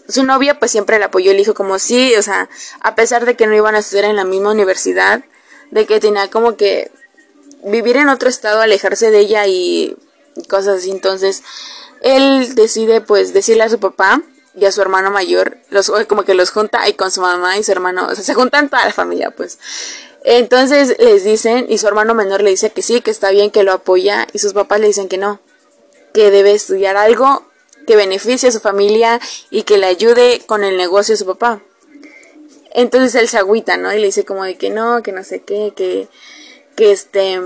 Su 0.09 0.23
novia 0.23 0.59
pues 0.59 0.71
siempre 0.71 0.99
le 0.99 1.07
apoyó, 1.07 1.33
le 1.33 1.39
dijo 1.39 1.55
como 1.55 1.81
sí, 1.81 2.15
o 2.15 2.23
sea, 2.23 2.49
a 2.81 2.95
pesar 2.95 3.27
de 3.27 3.35
que 3.35 3.47
no 3.47 3.57
iban 3.57 3.75
a 3.75 3.81
estudiar 3.81 4.05
en 4.05 4.17
la 4.17 4.25
misma 4.25 4.53
universidad, 4.53 5.25
de 5.73 5.85
que 5.85 5.99
tenía 5.99 6.31
como 6.31 6.57
que 6.57 6.93
vivir 7.65 7.97
en 7.97 8.09
otro 8.09 8.29
estado, 8.29 8.61
alejarse 8.61 9.11
de 9.11 9.19
ella 9.19 9.47
y 9.49 9.97
cosas 10.49 10.79
así, 10.79 10.93
entonces 10.93 11.43
él 12.03 12.55
decide 12.55 13.01
pues 13.01 13.33
decirle 13.33 13.65
a 13.65 13.69
su 13.69 13.79
papá 13.79 14.23
y 14.55 14.65
a 14.65 14.73
su 14.73 14.81
hermano 14.83 15.11
mayor, 15.11 15.59
los 15.71 15.91
como 16.09 16.25
que 16.25 16.35
los 16.35 16.51
junta 16.51 16.89
y 16.89 16.95
con 16.95 17.11
su 17.11 17.21
mamá 17.21 17.57
y 17.59 17.65
su 17.65 17.73
hermano, 17.73 18.07
o 18.11 18.15
sea, 18.15 18.25
se 18.25 18.35
juntan 18.35 18.69
toda 18.69 18.85
la 18.85 18.93
familia, 18.93 19.31
pues. 19.31 19.59
Entonces 20.25 20.97
les 20.99 21.25
dicen, 21.25 21.67
y 21.69 21.79
su 21.79 21.87
hermano 21.87 22.15
menor 22.15 22.43
le 22.43 22.51
dice 22.51 22.71
que 22.71 22.83
sí, 22.83 23.01
que 23.01 23.11
está 23.11 23.31
bien, 23.31 23.51
que 23.51 23.63
lo 23.63 23.73
apoya, 23.73 24.27
y 24.33 24.41
sus 24.41 24.53
papás 24.53 24.81
le 24.81 24.89
dicen 24.89 25.09
que 25.09 25.17
no, 25.17 25.41
que 26.13 26.31
debe 26.31 26.53
estudiar 26.53 26.97
algo 26.97 27.45
que 27.87 27.97
beneficie 27.97 28.51
a 28.51 28.53
su 28.53 28.61
familia 28.61 29.21
y 29.49 29.63
que 29.63 29.79
le 29.79 29.87
ayude 29.87 30.43
con 30.45 30.63
el 30.65 30.77
negocio 30.77 31.15
de 31.15 31.19
su 31.19 31.27
papá. 31.27 31.63
Entonces 32.73 33.15
él 33.15 33.29
se 33.29 33.39
agüita, 33.39 33.79
¿no? 33.79 33.93
Y 33.93 33.99
le 33.99 34.07
dice 34.07 34.27
como 34.27 34.45
de 34.45 34.59
que 34.59 34.69
no, 34.69 35.03
que 35.03 35.13
no 35.13 35.25
sé 35.25 35.41
qué, 35.41 35.73
que, 35.75 36.09
que 36.77 36.93
este, 36.93 37.41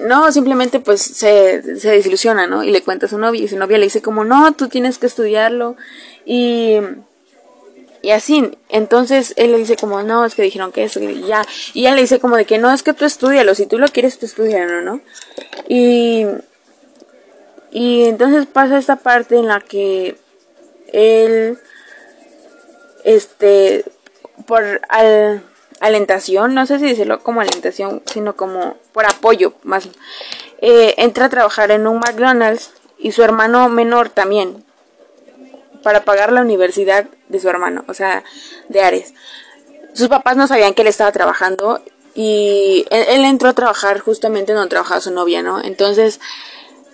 no, 0.00 0.32
simplemente 0.32 0.80
pues 0.80 1.02
se, 1.02 1.78
se 1.78 1.90
desilusiona, 1.90 2.46
¿no? 2.46 2.64
Y 2.64 2.70
le 2.70 2.82
cuenta 2.82 3.06
a 3.06 3.08
su 3.08 3.18
novia 3.18 3.44
y 3.44 3.48
su 3.48 3.58
novia 3.58 3.78
le 3.78 3.84
dice 3.84 4.02
como, 4.02 4.24
no, 4.24 4.52
tú 4.52 4.68
tienes 4.68 4.98
que 4.98 5.06
estudiarlo. 5.06 5.76
Y 6.24 6.78
y 8.02 8.10
así, 8.10 8.50
entonces 8.68 9.32
él 9.36 9.52
le 9.52 9.58
dice 9.58 9.76
como, 9.76 10.02
no, 10.02 10.24
es 10.24 10.34
que 10.34 10.42
dijeron 10.42 10.72
que 10.72 10.82
eso, 10.82 11.00
y 11.00 11.22
ya. 11.22 11.44
Y 11.72 11.82
ella 11.82 11.94
le 11.94 12.00
dice 12.02 12.18
como 12.18 12.36
de 12.36 12.44
que 12.44 12.58
no, 12.58 12.72
es 12.72 12.82
que 12.82 12.94
tú 12.94 13.04
estudialo, 13.04 13.54
si 13.54 13.66
tú 13.66 13.78
lo 13.78 13.86
quieres, 13.86 14.18
tú 14.18 14.26
estudialo, 14.26 14.82
¿no? 14.82 15.00
Y, 15.68 16.26
y 17.70 18.04
entonces 18.04 18.46
pasa 18.46 18.76
esta 18.76 18.96
parte 18.96 19.36
en 19.36 19.46
la 19.46 19.60
que 19.60 20.16
él, 20.92 21.58
este, 23.04 23.84
por 24.46 24.80
al, 24.88 25.44
alentación, 25.82 26.54
no 26.54 26.64
sé 26.64 26.78
si 26.78 26.86
decirlo 26.86 27.22
como 27.22 27.40
alentación, 27.40 28.02
sino 28.06 28.34
como 28.36 28.76
por 28.92 29.04
apoyo, 29.04 29.54
más, 29.64 29.88
eh, 30.60 30.94
entra 30.96 31.26
a 31.26 31.28
trabajar 31.28 31.70
en 31.72 31.86
un 31.86 31.98
McDonald's 31.98 32.70
y 32.98 33.12
su 33.12 33.22
hermano 33.22 33.68
menor 33.68 34.08
también 34.08 34.64
para 35.82 36.04
pagar 36.04 36.32
la 36.32 36.40
universidad 36.40 37.06
de 37.28 37.40
su 37.40 37.48
hermano, 37.48 37.84
o 37.88 37.94
sea, 37.94 38.22
de 38.68 38.82
Ares. 38.82 39.12
Sus 39.92 40.08
papás 40.08 40.36
no 40.36 40.46
sabían 40.46 40.72
que 40.74 40.82
él 40.82 40.88
estaba 40.88 41.10
trabajando 41.10 41.82
y 42.14 42.86
él, 42.90 43.24
entró 43.24 43.48
a 43.48 43.54
trabajar 43.54 43.98
justamente 43.98 44.52
donde 44.52 44.70
trabajaba 44.70 45.00
su 45.00 45.10
novia, 45.10 45.42
¿no? 45.42 45.62
Entonces, 45.62 46.20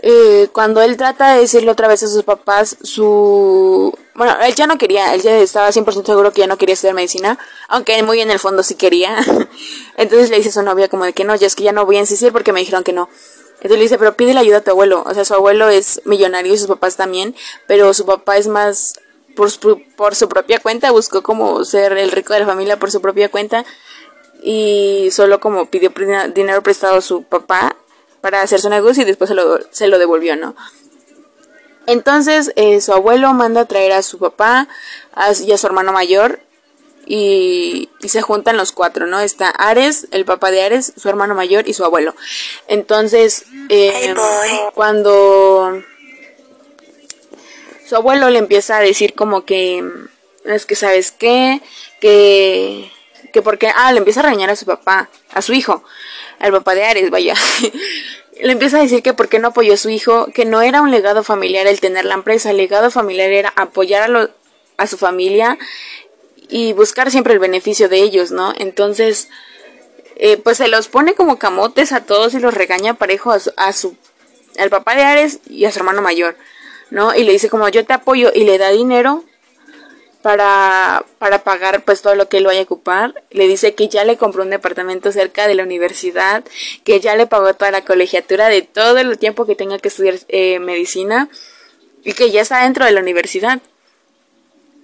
eh, 0.01 0.49
cuando 0.53 0.81
él 0.81 0.97
trata 0.97 1.35
de 1.35 1.41
decirle 1.41 1.71
otra 1.71 1.89
vez 1.89 2.03
a 2.03 2.09
sus 2.09 2.23
papás 2.23 2.77
su... 2.83 3.93
Bueno, 4.15 4.35
él 4.43 4.55
ya 4.55 4.67
no 4.67 4.79
quería, 4.79 5.15
él 5.15 5.23
ya 5.23 5.37
estaba 5.39 5.69
100% 5.71 6.07
seguro 6.07 6.33
que 6.33 6.41
ya 6.41 6.47
no 6.47 6.59
quería 6.59 6.75
estudiar 6.75 6.95
medicina, 6.95 7.39
aunque 7.69 8.03
muy 8.03 8.21
en 8.21 8.31
el 8.31 8.39
fondo 8.39 8.63
sí 8.63 8.75
quería. 8.75 9.17
Entonces 9.97 10.31
le 10.31 10.37
dice 10.37 10.49
a 10.49 10.53
su 10.53 10.63
novia 10.63 10.89
como 10.89 11.05
de 11.05 11.13
que 11.13 11.25
no, 11.25 11.35
ya 11.37 11.47
es 11.47 11.55
que 11.55 11.65
ya 11.65 11.73
no 11.73 11.87
voy 11.87 11.97
a 11.97 12.01
insistir 12.01 12.33
porque 12.33 12.53
me 12.53 12.61
dijeron 12.61 12.85
que 12.85 12.93
no. 12.93 13.09
Entonces 13.57 13.79
le 13.79 13.83
dice, 13.83 13.99
pero 13.99 14.17
pide 14.17 14.35
la 14.35 14.41
ayuda 14.41 14.59
a 14.59 14.61
tu 14.61 14.71
abuelo. 14.71 15.03
O 15.05 15.15
sea, 15.15 15.25
su 15.25 15.35
abuelo 15.35 15.69
es 15.69 16.01
millonario 16.05 16.53
y 16.53 16.59
sus 16.59 16.69
papás 16.69 16.97
también, 16.97 17.35
pero 17.67 17.93
su 17.95 18.07
papá 18.07 18.37
es 18.37 18.47
más 18.47 18.95
por 19.35 19.51
su, 19.51 19.83
por 19.97 20.15
su 20.15 20.29
propia 20.29 20.61
cuenta, 20.61 20.91
buscó 20.91 21.23
como 21.23 21.65
ser 21.65 21.93
el 21.97 22.11
rico 22.11 22.35
de 22.35 22.41
la 22.41 22.47
familia 22.47 22.79
por 22.79 22.91
su 22.91 23.01
propia 23.01 23.29
cuenta 23.29 23.65
y 24.43 25.11
solo 25.13 25.41
como 25.41 25.67
pidió 25.67 25.93
dinero 26.35 26.63
prestado 26.63 26.97
a 26.97 27.01
su 27.01 27.23
papá 27.25 27.77
para 28.21 28.43
hacer 28.43 28.61
su 28.61 28.69
negocio 28.69 29.03
y 29.03 29.07
después 29.07 29.29
se 29.29 29.35
lo, 29.35 29.59
se 29.71 29.89
lo 29.89 29.99
devolvió, 29.99 30.37
¿no? 30.37 30.57
Entonces 31.87 32.53
eh, 32.57 32.81
su 32.81 32.93
abuelo 32.93 33.33
manda 33.33 33.63
a 33.63 33.65
traer 33.65 33.93
a 33.93 34.03
su 34.03 34.19
papá 34.19 34.69
y 35.41 35.53
a 35.53 35.59
su 35.59 35.67
hermano 35.67 35.93
mayor 35.93 36.41
y, 37.07 37.89
se 38.07 38.21
juntan 38.21 38.57
los 38.57 38.73
cuatro, 38.73 39.07
¿no? 39.07 39.21
Está 39.21 39.49
Ares, 39.49 40.07
el 40.11 40.25
papá 40.27 40.51
de 40.51 40.63
Ares, 40.63 40.93
su 40.97 41.09
hermano 41.09 41.35
mayor 41.35 41.67
y 41.67 41.73
su 41.73 41.85
abuelo. 41.85 42.15
Entonces, 42.69 43.47
eh, 43.71 44.15
cuando 44.75 45.83
su 47.87 47.97
abuelo 47.97 48.29
le 48.29 48.39
empieza 48.39 48.77
a 48.77 48.81
decir 48.81 49.15
como 49.15 49.47
que, 49.47 49.83
es 50.45 50.67
que 50.67 50.77
sabes 50.77 51.11
qué, 51.11 51.63
que, 52.01 52.93
que 53.33 53.41
porque, 53.41 53.73
ah, 53.75 53.93
le 53.93 53.99
empieza 53.99 54.21
a 54.21 54.25
regañar 54.25 54.51
a 54.51 54.57
su 54.57 54.67
papá, 54.67 55.09
a 55.33 55.41
su 55.41 55.55
hijo, 55.55 55.83
al 56.39 56.53
papá 56.53 56.75
de 56.75 56.85
Ares, 56.85 57.11
vaya. 57.11 57.35
le 58.41 58.53
empieza 58.53 58.79
a 58.79 58.83
decir 58.83 59.03
que 59.03 59.15
por 59.15 59.29
qué 59.29 59.39
no 59.39 59.49
apoyó 59.49 59.75
a 59.75 59.79
su 59.79 59.91
hijo, 59.91 60.27
que 60.33 60.45
no 60.45 60.63
era 60.63 60.81
un 60.83 60.91
legado 60.91 61.23
familiar 61.25 61.67
el 61.67 61.81
tener 61.81 62.05
la 62.05 62.15
empresa, 62.15 62.51
el 62.51 62.57
legado 62.57 62.91
familiar 62.91 63.31
era 63.31 63.53
apoyar 63.57 64.03
a, 64.03 64.09
lo, 64.09 64.31
a 64.77 64.87
su 64.87 64.97
familia 64.97 65.59
y 66.49 66.73
buscar 66.73 67.11
siempre 67.11 67.35
el 67.35 67.41
beneficio 67.41 67.89
de 67.89 67.99
ellos, 67.99 68.31
¿no? 68.31 68.55
Entonces, 68.59 69.29
eh, 70.17 70.37
pues 70.37 70.59
se 70.59 70.69
los 70.69 70.89
pone 70.89 71.15
como 71.15 71.39
camotes 71.39 71.93
a 71.93 72.05
todos 72.05 72.35
y 72.35 72.41
los 72.41 72.55
regaña 72.55 72.95
parejo 72.95 73.33
a 73.33 73.39
su, 73.39 73.53
a 73.57 73.73
su, 73.73 73.97
al 74.59 74.71
papá 74.71 74.95
de 74.95 75.03
Ares 75.03 75.41
y 75.49 75.65
a 75.65 75.73
su 75.73 75.79
hermano 75.81 76.03
mayor. 76.03 76.37
¿no? 76.91 77.15
Y 77.15 77.25
le 77.25 77.33
dice 77.33 77.49
como 77.51 77.69
yo 77.69 77.85
te 77.85 77.93
apoyo 77.93 78.31
y 78.35 78.45
le 78.45 78.59
da 78.59 78.71
dinero 78.71 79.25
para, 80.29 81.07
para 81.19 81.43
pagar 81.43 81.87
pues 81.87 82.03
todo 82.03 82.15
lo 82.15 82.29
que 82.29 82.37
él 82.37 82.45
vaya 82.45 82.61
a 82.61 82.65
ocupar. 82.65 83.15
Le 83.31 83.49
dice 83.49 83.75
que 83.75 83.89
ya 83.89 84.05
le 84.05 84.19
compró 84.19 84.43
un 84.43 84.51
departamento 84.51 85.11
cerca 85.11 85.49
de 85.49 85.55
la 85.55 85.63
universidad, 85.63 86.45
que 86.85 87.01
ya 87.01 87.17
le 87.17 87.27
pagó 87.27 87.55
toda 87.55 87.71
la 87.71 87.83
colegiatura 87.83 88.51
de 88.51 88.61
todo 88.61 88.99
el 88.99 89.17
tiempo 89.17 89.47
que 89.47 89.57
tenga 89.57 89.79
que 89.79 89.89
estudiar 89.89 90.17
eh, 90.29 90.59
medicina 90.59 91.31
y 92.05 92.13
que 92.13 92.31
ya 92.31 92.43
está 92.43 92.65
dentro 92.65 92.85
de 92.85 92.93
la 92.93 93.01
universidad. 93.01 93.63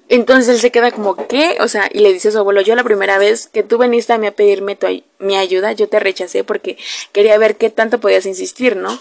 Entonces 0.08 0.48
él 0.48 0.60
se 0.62 0.70
queda 0.70 0.90
como, 0.92 1.14
¿qué? 1.28 1.58
O 1.60 1.68
sea, 1.68 1.90
y 1.92 1.98
le 1.98 2.14
dice 2.14 2.28
a 2.28 2.32
su 2.32 2.38
abuelo, 2.38 2.62
yo 2.62 2.74
la 2.74 2.82
primera 2.82 3.18
vez 3.18 3.46
que 3.46 3.62
tú 3.62 3.76
veniste 3.76 4.14
a 4.14 4.18
mí 4.18 4.26
a 4.26 4.32
pedirme 4.32 4.76
tu, 4.76 4.86
mi 5.18 5.36
ayuda, 5.36 5.72
yo 5.72 5.90
te 5.90 6.00
rechacé 6.00 6.42
porque 6.42 6.78
quería 7.12 7.36
ver 7.36 7.56
qué 7.56 7.68
tanto 7.68 8.00
podías 8.00 8.24
insistir, 8.24 8.76
¿no? 8.76 8.98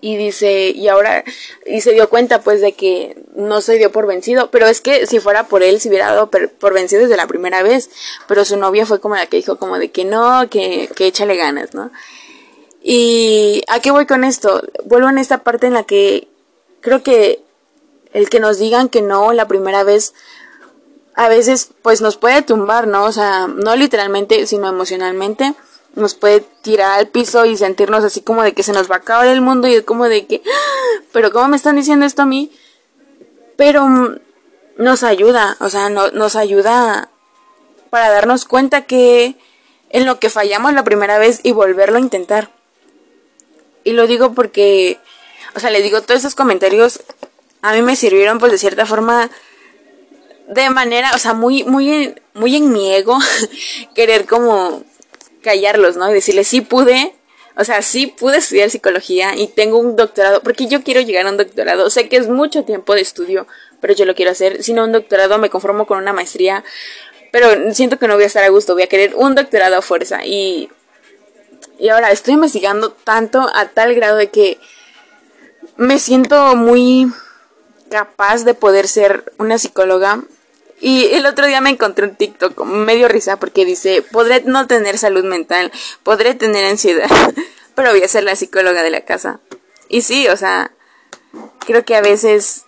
Y 0.00 0.16
dice, 0.16 0.70
y 0.70 0.88
ahora, 0.88 1.24
y 1.66 1.82
se 1.82 1.92
dio 1.92 2.08
cuenta 2.08 2.40
pues 2.40 2.60
de 2.60 2.72
que 2.72 3.22
no 3.34 3.60
se 3.60 3.76
dio 3.76 3.92
por 3.92 4.06
vencido, 4.06 4.50
pero 4.50 4.66
es 4.66 4.80
que 4.80 5.06
si 5.06 5.20
fuera 5.20 5.46
por 5.46 5.62
él 5.62 5.80
se 5.80 5.88
hubiera 5.88 6.06
dado 6.06 6.30
por 6.30 6.74
vencido 6.74 7.02
desde 7.02 7.16
la 7.16 7.26
primera 7.26 7.62
vez, 7.62 7.90
pero 8.26 8.44
su 8.44 8.56
novia 8.56 8.86
fue 8.86 9.00
como 9.00 9.16
la 9.16 9.26
que 9.26 9.36
dijo 9.36 9.58
como 9.58 9.78
de 9.78 9.90
que 9.90 10.04
no, 10.04 10.48
que, 10.48 10.88
que 10.96 11.06
échale 11.06 11.36
ganas, 11.36 11.74
¿no? 11.74 11.90
Y 12.82 13.62
a 13.68 13.80
qué 13.80 13.90
voy 13.90 14.06
con 14.06 14.24
esto? 14.24 14.62
Vuelvo 14.84 15.10
en 15.10 15.18
esta 15.18 15.38
parte 15.38 15.66
en 15.66 15.74
la 15.74 15.82
que 15.82 16.28
creo 16.80 17.02
que 17.02 17.42
el 18.14 18.30
que 18.30 18.40
nos 18.40 18.58
digan 18.58 18.88
que 18.88 19.02
no 19.02 19.32
la 19.32 19.46
primera 19.46 19.84
vez 19.84 20.14
a 21.14 21.28
veces 21.28 21.70
pues 21.82 22.00
nos 22.00 22.16
puede 22.16 22.40
tumbar, 22.40 22.86
¿no? 22.86 23.04
O 23.04 23.12
sea, 23.12 23.46
no 23.46 23.76
literalmente, 23.76 24.46
sino 24.46 24.68
emocionalmente 24.68 25.54
nos 25.94 26.14
puede 26.14 26.40
tirar 26.62 26.98
al 26.98 27.08
piso 27.08 27.44
y 27.44 27.56
sentirnos 27.56 28.04
así 28.04 28.20
como 28.20 28.42
de 28.42 28.52
que 28.52 28.62
se 28.62 28.72
nos 28.72 28.90
va 28.90 28.96
a 28.96 28.98
acabar 28.98 29.26
el 29.26 29.40
mundo 29.40 29.68
y 29.68 29.74
es 29.74 29.82
como 29.82 30.08
de 30.08 30.26
que, 30.26 30.42
¡Ah! 30.46 31.02
pero 31.12 31.32
¿cómo 31.32 31.48
me 31.48 31.56
están 31.56 31.76
diciendo 31.76 32.06
esto 32.06 32.22
a 32.22 32.26
mí? 32.26 32.52
Pero 33.56 33.86
mm, 33.86 34.18
nos 34.78 35.02
ayuda, 35.02 35.56
o 35.60 35.68
sea, 35.68 35.88
no, 35.90 36.10
nos 36.10 36.36
ayuda 36.36 37.10
para 37.90 38.10
darnos 38.10 38.44
cuenta 38.44 38.86
que 38.86 39.36
en 39.90 40.06
lo 40.06 40.20
que 40.20 40.30
fallamos 40.30 40.72
la 40.72 40.84
primera 40.84 41.18
vez 41.18 41.40
y 41.42 41.52
volverlo 41.52 41.98
a 41.98 42.00
intentar. 42.00 42.50
Y 43.82 43.92
lo 43.92 44.06
digo 44.06 44.32
porque, 44.32 44.98
o 45.54 45.60
sea, 45.60 45.70
le 45.70 45.82
digo, 45.82 46.02
todos 46.02 46.20
esos 46.20 46.34
comentarios 46.34 47.02
a 47.62 47.72
mí 47.72 47.82
me 47.82 47.96
sirvieron 47.96 48.38
pues 48.38 48.52
de 48.52 48.58
cierta 48.58 48.86
forma 48.86 49.30
de 50.48 50.70
manera, 50.70 51.12
o 51.14 51.18
sea, 51.18 51.34
muy, 51.34 51.64
muy, 51.64 52.14
muy 52.34 52.56
en 52.56 52.72
mi 52.72 52.92
ego, 52.92 53.18
querer 53.94 54.26
como 54.26 54.84
callarlos, 55.42 55.96
¿no? 55.96 56.10
Y 56.10 56.14
decirles, 56.14 56.48
sí 56.48 56.60
pude, 56.60 57.14
o 57.56 57.64
sea, 57.64 57.82
sí 57.82 58.06
pude 58.06 58.38
estudiar 58.38 58.70
psicología 58.70 59.36
y 59.36 59.48
tengo 59.48 59.78
un 59.78 59.96
doctorado, 59.96 60.42
porque 60.42 60.66
yo 60.66 60.82
quiero 60.82 61.00
llegar 61.00 61.26
a 61.26 61.30
un 61.30 61.36
doctorado. 61.36 61.90
Sé 61.90 62.08
que 62.08 62.16
es 62.16 62.28
mucho 62.28 62.64
tiempo 62.64 62.94
de 62.94 63.00
estudio, 63.00 63.46
pero 63.80 63.94
yo 63.94 64.04
lo 64.04 64.14
quiero 64.14 64.30
hacer. 64.30 64.62
Si 64.62 64.72
no 64.72 64.84
un 64.84 64.92
doctorado, 64.92 65.38
me 65.38 65.50
conformo 65.50 65.86
con 65.86 65.98
una 65.98 66.12
maestría, 66.12 66.64
pero 67.32 67.74
siento 67.74 67.98
que 67.98 68.08
no 68.08 68.14
voy 68.14 68.24
a 68.24 68.28
estar 68.28 68.44
a 68.44 68.48
gusto, 68.48 68.74
voy 68.74 68.82
a 68.84 68.88
querer 68.88 69.14
un 69.14 69.34
doctorado 69.34 69.76
a 69.76 69.82
fuerza. 69.82 70.24
Y, 70.24 70.70
y 71.78 71.88
ahora 71.88 72.10
estoy 72.10 72.34
investigando 72.34 72.92
tanto 72.92 73.46
a 73.54 73.68
tal 73.68 73.94
grado 73.94 74.16
de 74.16 74.30
que 74.30 74.58
me 75.76 75.98
siento 75.98 76.56
muy 76.56 77.12
capaz 77.90 78.44
de 78.44 78.54
poder 78.54 78.86
ser 78.86 79.32
una 79.38 79.58
psicóloga 79.58 80.22
y 80.80 81.06
el 81.12 81.26
otro 81.26 81.46
día 81.46 81.60
me 81.60 81.70
encontré 81.70 82.06
un 82.06 82.16
TikTok 82.16 82.64
medio 82.64 83.06
risa 83.08 83.38
porque 83.38 83.64
dice, 83.64 84.02
podré 84.02 84.42
no 84.46 84.66
tener 84.66 84.96
salud 84.96 85.24
mental, 85.24 85.70
podré 86.02 86.34
tener 86.34 86.64
ansiedad, 86.64 87.10
pero 87.74 87.90
voy 87.90 88.02
a 88.02 88.08
ser 88.08 88.24
la 88.24 88.36
psicóloga 88.36 88.82
de 88.82 88.90
la 88.90 89.02
casa. 89.02 89.40
Y 89.88 90.02
sí, 90.02 90.28
o 90.28 90.36
sea, 90.36 90.72
creo 91.66 91.84
que 91.84 91.96
a 91.96 92.00
veces 92.00 92.64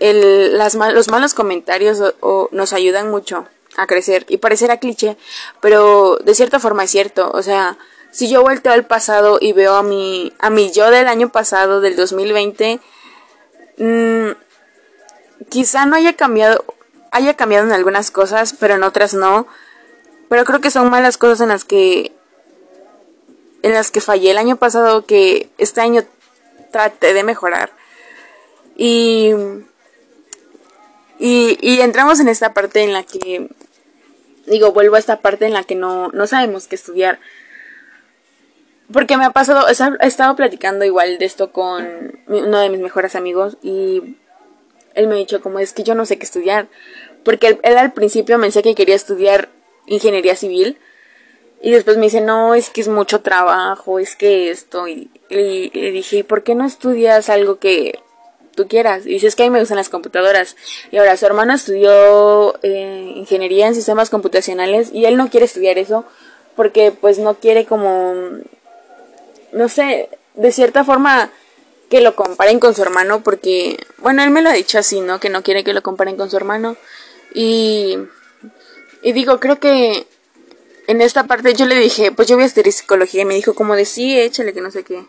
el, 0.00 0.56
las 0.56 0.74
los 0.74 1.08
malos 1.08 1.34
comentarios 1.34 2.02
o, 2.20 2.48
nos 2.52 2.72
ayudan 2.72 3.10
mucho 3.10 3.46
a 3.76 3.86
crecer. 3.86 4.24
Y 4.28 4.38
parecerá 4.38 4.78
cliché, 4.78 5.16
pero 5.60 6.16
de 6.24 6.34
cierta 6.34 6.58
forma 6.58 6.84
es 6.84 6.90
cierto. 6.90 7.30
O 7.32 7.42
sea, 7.42 7.76
si 8.10 8.28
yo 8.28 8.42
vuelto 8.42 8.70
al 8.70 8.86
pasado 8.86 9.38
y 9.40 9.52
veo 9.52 9.74
a 9.74 9.82
mi, 9.82 10.32
a 10.38 10.50
mi 10.50 10.72
yo 10.72 10.90
del 10.90 11.06
año 11.06 11.30
pasado, 11.30 11.80
del 11.80 11.96
2020, 11.96 12.80
mmm, 13.76 14.30
quizá 15.48 15.86
no 15.86 15.96
haya 15.96 16.14
cambiado 16.14 16.64
haya 17.10 17.34
cambiado 17.34 17.66
en 17.66 17.72
algunas 17.72 18.10
cosas, 18.10 18.54
pero 18.58 18.74
en 18.74 18.82
otras 18.82 19.14
no. 19.14 19.46
Pero 20.28 20.44
creo 20.44 20.60
que 20.60 20.70
son 20.70 20.90
malas 20.90 21.18
cosas 21.18 21.40
en 21.40 21.48
las 21.48 21.64
que 21.64 22.12
en 23.62 23.74
las 23.74 23.90
que 23.90 24.00
fallé 24.00 24.30
el 24.30 24.38
año 24.38 24.56
pasado 24.56 25.04
que 25.04 25.50
este 25.58 25.80
año 25.80 26.04
traté 26.70 27.12
de 27.12 27.24
mejorar. 27.24 27.70
Y 28.76 29.34
y, 31.22 31.80
entramos 31.82 32.18
en 32.18 32.28
esta 32.28 32.54
parte 32.54 32.82
en 32.82 32.94
la 32.94 33.02
que 33.02 33.50
digo, 34.46 34.72
vuelvo 34.72 34.96
a 34.96 34.98
esta 34.98 35.20
parte 35.20 35.44
en 35.44 35.52
la 35.52 35.64
que 35.64 35.74
no, 35.74 36.08
no 36.08 36.26
sabemos 36.26 36.66
qué 36.66 36.76
estudiar. 36.76 37.20
Porque 38.90 39.18
me 39.18 39.26
ha 39.26 39.30
pasado, 39.30 39.66
he 39.68 40.06
estado 40.06 40.34
platicando 40.34 40.86
igual 40.86 41.18
de 41.18 41.26
esto 41.26 41.52
con 41.52 42.18
uno 42.26 42.58
de 42.58 42.70
mis 42.70 42.80
mejores 42.80 43.14
amigos 43.14 43.58
y 43.62 44.16
él 44.94 45.08
me 45.08 45.14
ha 45.14 45.18
dicho 45.18 45.42
como 45.42 45.58
es 45.58 45.74
que 45.74 45.82
yo 45.84 45.94
no 45.94 46.06
sé 46.06 46.18
qué 46.18 46.24
estudiar. 46.24 46.68
Porque 47.24 47.58
él, 47.62 47.78
al 47.78 47.92
principio 47.92 48.38
me 48.38 48.46
decía 48.46 48.62
que 48.62 48.74
quería 48.74 48.94
estudiar 48.94 49.48
ingeniería 49.86 50.36
civil. 50.36 50.78
Y 51.62 51.72
después 51.72 51.98
me 51.98 52.04
dice, 52.04 52.20
no, 52.20 52.54
es 52.54 52.70
que 52.70 52.80
es 52.80 52.88
mucho 52.88 53.20
trabajo, 53.20 53.98
es 53.98 54.16
que 54.16 54.50
esto. 54.50 54.88
Y, 54.88 55.10
le 55.28 55.90
dije, 55.92 56.18
¿y 56.18 56.22
por 56.22 56.42
qué 56.42 56.54
no 56.54 56.64
estudias 56.64 57.28
algo 57.28 57.58
que 57.58 57.98
tú 58.54 58.66
quieras? 58.66 59.04
Y 59.06 59.10
dice, 59.10 59.26
es 59.26 59.36
que 59.36 59.42
a 59.42 59.46
mí 59.46 59.50
me 59.50 59.60
gustan 59.60 59.76
las 59.76 59.90
computadoras. 59.90 60.56
Y 60.90 60.96
ahora 60.96 61.16
su 61.16 61.26
hermano 61.26 61.52
estudió 61.54 62.58
eh, 62.62 63.12
ingeniería 63.14 63.66
en 63.66 63.74
sistemas 63.74 64.08
computacionales 64.08 64.90
y 64.92 65.04
él 65.04 65.16
no 65.16 65.28
quiere 65.28 65.46
estudiar 65.46 65.76
eso 65.78 66.04
porque 66.56 66.92
pues 66.92 67.18
no 67.18 67.36
quiere 67.36 67.64
como, 67.64 68.14
no 69.52 69.68
sé, 69.68 70.10
de 70.34 70.52
cierta 70.52 70.84
forma 70.84 71.30
que 71.88 72.00
lo 72.00 72.14
comparen 72.14 72.60
con 72.60 72.74
su 72.74 72.82
hermano 72.82 73.22
porque, 73.22 73.78
bueno, 73.98 74.22
él 74.22 74.30
me 74.30 74.42
lo 74.42 74.50
ha 74.50 74.52
dicho 74.52 74.78
así, 74.78 75.00
¿no? 75.00 75.20
Que 75.20 75.30
no 75.30 75.42
quiere 75.42 75.64
que 75.64 75.72
lo 75.72 75.82
comparen 75.82 76.16
con 76.16 76.30
su 76.30 76.36
hermano. 76.36 76.76
Y, 77.34 77.98
y 79.02 79.12
digo, 79.12 79.40
creo 79.40 79.60
que 79.60 80.06
en 80.86 81.00
esta 81.00 81.24
parte 81.24 81.54
yo 81.54 81.66
le 81.66 81.76
dije, 81.76 82.12
pues 82.12 82.28
yo 82.28 82.36
voy 82.36 82.44
a 82.44 82.46
estudiar 82.46 82.72
psicología 82.72 83.22
y 83.22 83.26
me 83.26 83.34
dijo 83.34 83.54
como 83.54 83.76
de 83.76 83.84
sí, 83.84 84.18
échale 84.18 84.52
que 84.52 84.60
no 84.60 84.70
sé 84.70 84.84
qué. 84.84 85.06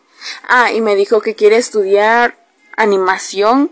Ah, 0.47 0.71
y 0.71 0.81
me 0.81 0.95
dijo 0.95 1.21
que 1.21 1.35
quiere 1.35 1.57
estudiar 1.57 2.37
animación. 2.77 3.71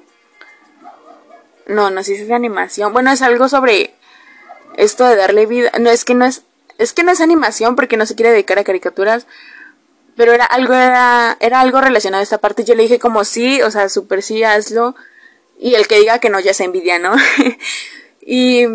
No, 1.68 1.92
no 1.92 2.04
sé 2.04 2.16
si 2.16 2.24
es 2.24 2.32
animación. 2.32 2.94
Bueno, 2.94 3.12
es 3.12 3.22
algo 3.22 3.48
sobre 3.48 3.94
esto 4.78 5.06
de 5.06 5.16
darle 5.16 5.46
vida. 5.46 5.72
No, 5.80 5.90
es 5.92 6.04
que 6.04 6.16
no 6.16 6.26
es 6.26 6.42
es 6.80 6.94
que 6.94 7.04
no 7.04 7.12
es 7.12 7.20
animación 7.20 7.76
porque 7.76 7.98
no 7.98 8.06
se 8.06 8.16
quiere 8.16 8.32
dedicar 8.32 8.58
a 8.58 8.64
caricaturas, 8.64 9.28
pero 10.16 10.32
era 10.32 10.46
algo, 10.46 10.74
era, 10.74 11.38
era 11.42 11.60
algo 11.60 11.82
relacionado 11.82 12.22
a 12.22 12.24
esta 12.24 12.38
parte. 12.38 12.64
Yo 12.64 12.74
le 12.74 12.84
dije 12.84 13.00
como 13.00 13.26
sí, 13.26 13.62
o 13.62 13.70
sea, 13.70 13.90
súper 13.90 14.24
sí, 14.24 14.44
hazlo. 14.44 14.96
Y 15.60 15.76
el 15.76 15.88
que 15.88 16.00
diga 16.00 16.20
que 16.20 16.30
no 16.30 16.40
ya 16.40 16.54
se 16.54 16.64
envidia, 16.64 16.98
¿no? 16.98 17.14
y, 18.22 18.66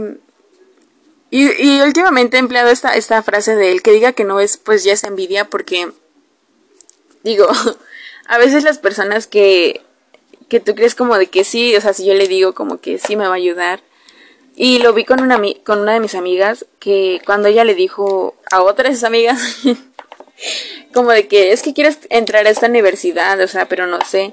y, 1.30 1.80
últimamente 1.82 2.36
he 2.36 2.40
empleado 2.40 2.70
esta, 2.70 2.94
esta 2.94 3.22
frase 3.22 3.56
de 3.56 3.72
el 3.72 3.82
que 3.82 3.92
diga 3.92 4.12
que 4.12 4.24
no 4.24 4.40
es, 4.40 4.56
pues 4.56 4.84
ya 4.84 4.96
se 4.96 5.06
envidia 5.06 5.46
porque, 5.46 5.90
digo, 7.22 7.46
a 8.26 8.38
veces 8.38 8.64
las 8.64 8.78
personas 8.78 9.26
que, 9.26 9.82
que 10.48 10.60
tú 10.60 10.74
crees 10.74 10.94
como 10.94 11.16
de 11.16 11.26
que 11.26 11.44
sí, 11.44 11.74
o 11.76 11.80
sea, 11.80 11.92
si 11.92 12.06
yo 12.06 12.14
le 12.14 12.28
digo 12.28 12.54
como 12.54 12.80
que 12.80 12.98
sí 12.98 13.16
me 13.16 13.26
va 13.26 13.32
a 13.34 13.36
ayudar. 13.36 13.80
Y 14.56 14.78
lo 14.78 14.92
vi 14.92 15.04
con 15.04 15.20
una, 15.20 15.40
con 15.64 15.80
una 15.80 15.94
de 15.94 16.00
mis 16.00 16.14
amigas 16.14 16.66
que 16.78 17.20
cuando 17.26 17.48
ella 17.48 17.64
le 17.64 17.74
dijo 17.74 18.36
a 18.52 18.62
otras 18.62 18.92
de 18.92 18.94
sus 18.94 19.04
amigas, 19.04 19.40
como 20.94 21.10
de 21.10 21.26
que 21.26 21.52
es 21.52 21.62
que 21.62 21.74
quieres 21.74 21.98
entrar 22.08 22.46
a 22.46 22.50
esta 22.50 22.68
universidad, 22.68 23.40
o 23.40 23.48
sea, 23.48 23.68
pero 23.68 23.88
no 23.88 23.98
sé. 24.02 24.32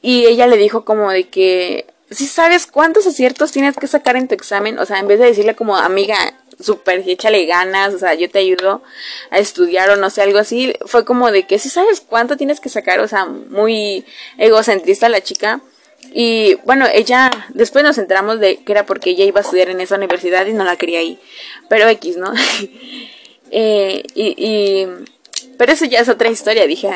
Y 0.00 0.26
ella 0.26 0.46
le 0.46 0.56
dijo 0.56 0.84
como 0.84 1.10
de 1.10 1.28
que 1.28 1.86
si 2.10 2.26
sabes 2.26 2.66
cuántos 2.66 3.06
aciertos 3.06 3.52
tienes 3.52 3.76
que 3.76 3.86
sacar 3.86 4.16
en 4.16 4.28
tu 4.28 4.34
examen, 4.34 4.78
o 4.78 4.86
sea, 4.86 4.98
en 4.98 5.08
vez 5.08 5.18
de 5.18 5.26
decirle 5.26 5.54
como 5.54 5.76
amiga, 5.76 6.16
súper, 6.60 7.02
échale 7.06 7.46
ganas, 7.46 7.94
o 7.94 7.98
sea, 7.98 8.14
yo 8.14 8.30
te 8.30 8.38
ayudo 8.40 8.82
a 9.30 9.38
estudiar 9.38 9.90
o 9.90 9.96
no 9.96 10.10
sé, 10.10 10.22
algo 10.22 10.38
así, 10.38 10.74
fue 10.86 11.04
como 11.04 11.30
de 11.30 11.46
que 11.46 11.58
si 11.58 11.68
sabes 11.68 12.00
cuánto 12.00 12.36
tienes 12.36 12.60
que 12.60 12.68
sacar, 12.68 13.00
o 13.00 13.08
sea, 13.08 13.26
muy 13.26 14.04
egocentrista 14.38 15.08
la 15.08 15.20
chica. 15.20 15.60
Y 16.12 16.54
bueno, 16.64 16.86
ella, 16.92 17.30
después 17.50 17.84
nos 17.84 17.98
enteramos 17.98 18.40
de 18.40 18.58
que 18.58 18.72
era 18.72 18.86
porque 18.86 19.10
ella 19.10 19.24
iba 19.24 19.40
a 19.40 19.42
estudiar 19.42 19.68
en 19.68 19.80
esa 19.80 19.96
universidad 19.96 20.46
y 20.46 20.54
no 20.54 20.64
la 20.64 20.76
quería 20.76 21.00
ahí. 21.00 21.18
Pero 21.68 21.86
X, 21.88 22.16
¿no? 22.16 22.32
eh, 23.50 24.02
y, 24.14 24.34
y, 24.38 24.86
pero 25.58 25.72
eso 25.72 25.84
ya 25.84 26.00
es 26.00 26.08
otra 26.08 26.30
historia, 26.30 26.66
dije. 26.66 26.90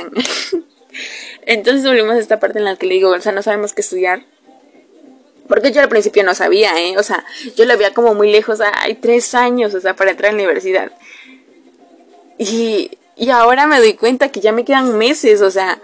Entonces 1.47 1.85
volvimos 1.85 2.15
a 2.15 2.21
esta 2.21 2.41
parte 2.41 2.59
en 2.59 2.65
la 2.65 2.77
que 2.77 2.87
le 2.87 2.95
digo, 2.95 3.11
o 3.11 3.21
sea, 3.21 3.33
no 3.33 3.43
sabemos 3.43 3.75
qué 3.75 3.83
estudiar. 3.83 4.25
Porque 5.53 5.71
yo 5.71 5.83
al 5.83 5.91
principio 5.91 6.25
no 6.25 6.35
sabía, 6.35 6.81
¿eh? 6.81 6.97
O 6.97 7.03
sea, 7.03 7.27
yo 7.57 7.67
lo 7.67 7.77
veía 7.77 7.93
como 7.93 8.15
muy 8.15 8.33
lejos, 8.33 8.61
hay 8.63 8.95
tres 8.95 9.35
años, 9.35 9.75
o 9.75 9.83
sea, 9.83 9.95
para 9.95 10.13
entrar 10.13 10.31
a 10.31 10.33
la 10.33 10.39
universidad. 10.39 10.91
Y, 12.39 12.97
y 13.17 13.29
ahora 13.29 13.67
me 13.67 13.79
doy 13.79 13.93
cuenta 13.93 14.31
que 14.31 14.41
ya 14.41 14.51
me 14.51 14.65
quedan 14.65 14.97
meses, 14.97 15.43
o 15.43 15.51
sea, 15.51 15.79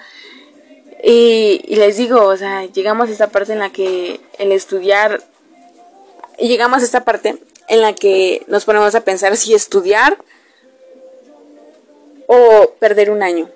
y, 1.05 1.61
y, 1.69 1.77
les 1.77 1.99
digo, 1.99 2.25
o 2.25 2.35
sea, 2.39 2.65
llegamos 2.65 3.11
a 3.11 3.13
esta 3.13 3.29
parte 3.29 3.53
en 3.53 3.59
la 3.59 3.69
que 3.69 4.23
el 4.39 4.53
estudiar, 4.53 5.23
llegamos 6.39 6.81
a 6.81 6.87
esta 6.87 7.05
parte 7.05 7.37
en 7.69 7.83
la 7.83 7.95
que 7.95 8.47
nos 8.47 8.65
ponemos 8.65 8.95
a 8.95 9.03
pensar 9.03 9.37
si 9.37 9.53
estudiar 9.53 10.17
o 12.27 12.73
perder 12.79 13.11
un 13.11 13.23
año. 13.23 13.51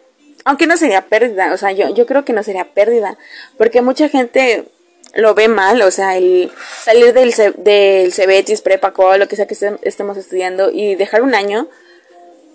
Aunque 0.45 0.67
no 0.67 0.77
sería 0.77 1.07
pérdida, 1.07 1.55
o 1.55 1.57
sea, 1.57 1.73
yo, 1.73 1.89
yo 1.95 2.05
creo 2.05 2.23
que 2.23 2.35
no 2.35 2.43
sería 2.43 2.67
pérdida, 2.67 3.17
porque 3.57 3.81
mucha 3.81 4.11
gente 4.11 4.69
lo 5.15 5.35
ve 5.35 5.49
mal, 5.49 5.83
o 5.83 5.91
sea, 5.91 6.17
el 6.17 6.51
salir 6.83 7.13
del, 7.13 7.35
del 7.59 8.13
Cebetis, 8.13 8.61
prepa, 8.61 8.93
lo 9.19 9.29
que 9.29 9.37
sea 9.37 9.47
que 9.47 9.57
estemos 9.83 10.17
estudiando 10.17 10.71
y 10.71 10.95
dejar 10.95 11.23
un 11.23 11.35
año, 11.35 11.69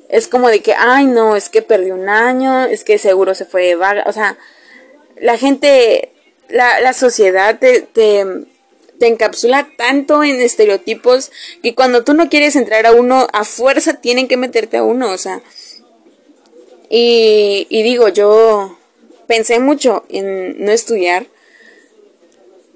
es 0.10 0.28
como 0.28 0.50
de 0.50 0.62
que, 0.62 0.74
ay, 0.74 1.06
no, 1.06 1.36
es 1.36 1.50
que 1.50 1.62
perdí 1.62 1.92
un 1.92 2.10
año, 2.10 2.66
es 2.66 2.84
que 2.84 2.98
seguro 2.98 3.36
se 3.36 3.46
fue 3.46 3.76
vaga, 3.76 4.04
o 4.08 4.14
sea, 4.14 4.38
la 5.20 5.38
gente, 5.38 6.12
la, 6.50 6.80
la 6.80 6.94
sociedad 6.94 7.60
te, 7.60 7.82
te, 7.82 8.26
te 9.00 9.08
encapsula 9.08 9.70
tanto 9.78 10.24
en 10.24 10.40
estereotipos 10.42 11.32
que 11.62 11.76
cuando 11.76 12.04
tú 12.04 12.14
no 12.14 12.30
quieres 12.30 12.56
entrar 12.56 12.86
a 12.86 12.92
uno, 12.92 13.28
a 13.34 13.44
fuerza 13.44 13.96
tienen 13.96 14.28
que 14.28 14.38
meterte 14.38 14.78
a 14.78 14.84
uno, 14.84 15.12
o 15.12 15.18
sea, 15.18 15.42
y, 16.90 17.84
digo, 17.84 18.08
yo 18.10 18.78
pensé 19.28 19.60
mucho 19.60 20.06
en 20.10 20.64
no 20.64 20.72
estudiar, 20.72 21.28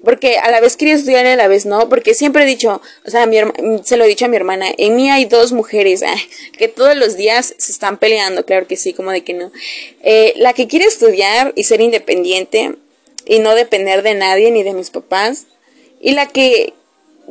porque 0.04 0.38
a 0.38 0.50
la 0.50 0.60
vez 0.60 0.76
quería 0.76 0.94
estudiar 0.94 1.24
y 1.26 1.30
a 1.30 1.36
la 1.36 1.48
vez 1.48 1.66
no, 1.66 1.88
porque 1.88 2.14
siempre 2.14 2.42
he 2.42 2.46
dicho, 2.46 2.80
o 3.06 3.10
sea, 3.10 3.26
mi 3.26 3.38
se 3.84 3.96
lo 3.96 4.04
he 4.04 4.08
dicho 4.08 4.24
a 4.24 4.28
mi 4.28 4.36
hermana, 4.36 4.66
en 4.76 4.96
mí 4.96 5.10
hay 5.10 5.24
dos 5.24 5.52
mujeres 5.52 6.02
que 6.58 6.68
todos 6.68 6.96
los 6.96 7.16
días 7.16 7.54
se 7.58 7.72
están 7.72 7.98
peleando, 7.98 8.44
claro 8.44 8.66
que 8.66 8.76
sí, 8.76 8.92
como 8.92 9.12
de 9.12 9.22
que 9.22 9.34
no. 9.34 9.52
Eh, 10.02 10.34
la 10.36 10.52
que 10.52 10.66
quiere 10.66 10.86
estudiar 10.86 11.52
y 11.56 11.64
ser 11.64 11.80
independiente 11.80 12.74
y 13.26 13.38
no 13.38 13.54
depender 13.54 14.02
de 14.02 14.14
nadie 14.14 14.50
ni 14.50 14.62
de 14.62 14.74
mis 14.74 14.90
papás, 14.90 15.46
y 16.00 16.12
la 16.12 16.26
que 16.26 16.74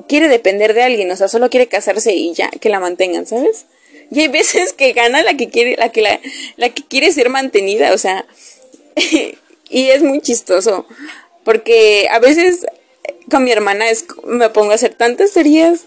quiere 0.07 0.29
depender 0.29 0.73
de 0.73 0.83
alguien, 0.83 1.11
o 1.11 1.15
sea, 1.15 1.27
solo 1.27 1.49
quiere 1.49 1.67
casarse 1.67 2.13
y 2.13 2.33
ya, 2.33 2.49
que 2.49 2.69
la 2.69 2.79
mantengan, 2.79 3.25
¿sabes? 3.25 3.65
Y 4.09 4.21
hay 4.21 4.27
veces 4.27 4.73
que 4.73 4.93
gana 4.93 5.23
la 5.23 5.35
que 5.35 5.49
quiere, 5.49 5.75
la 5.77 5.89
que, 5.89 6.01
la, 6.57 6.69
que 6.69 6.83
quiere 6.83 7.11
ser 7.11 7.29
mantenida, 7.29 7.93
o 7.93 7.97
sea, 7.97 8.25
y 9.69 9.89
es 9.89 10.03
muy 10.03 10.21
chistoso, 10.21 10.85
porque 11.43 12.07
a 12.11 12.19
veces 12.19 12.65
con 13.29 13.43
mi 13.43 13.51
hermana 13.51 13.89
es, 13.89 14.05
me 14.25 14.49
pongo 14.49 14.71
a 14.71 14.75
hacer 14.75 14.93
tantas 14.93 15.31
teorías 15.31 15.85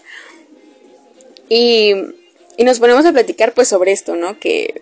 y, 1.49 1.93
y 2.57 2.63
nos 2.63 2.79
ponemos 2.79 3.05
a 3.05 3.13
platicar 3.13 3.53
pues 3.53 3.67
sobre 3.67 3.91
esto, 3.91 4.15
¿no? 4.15 4.39
Que, 4.39 4.81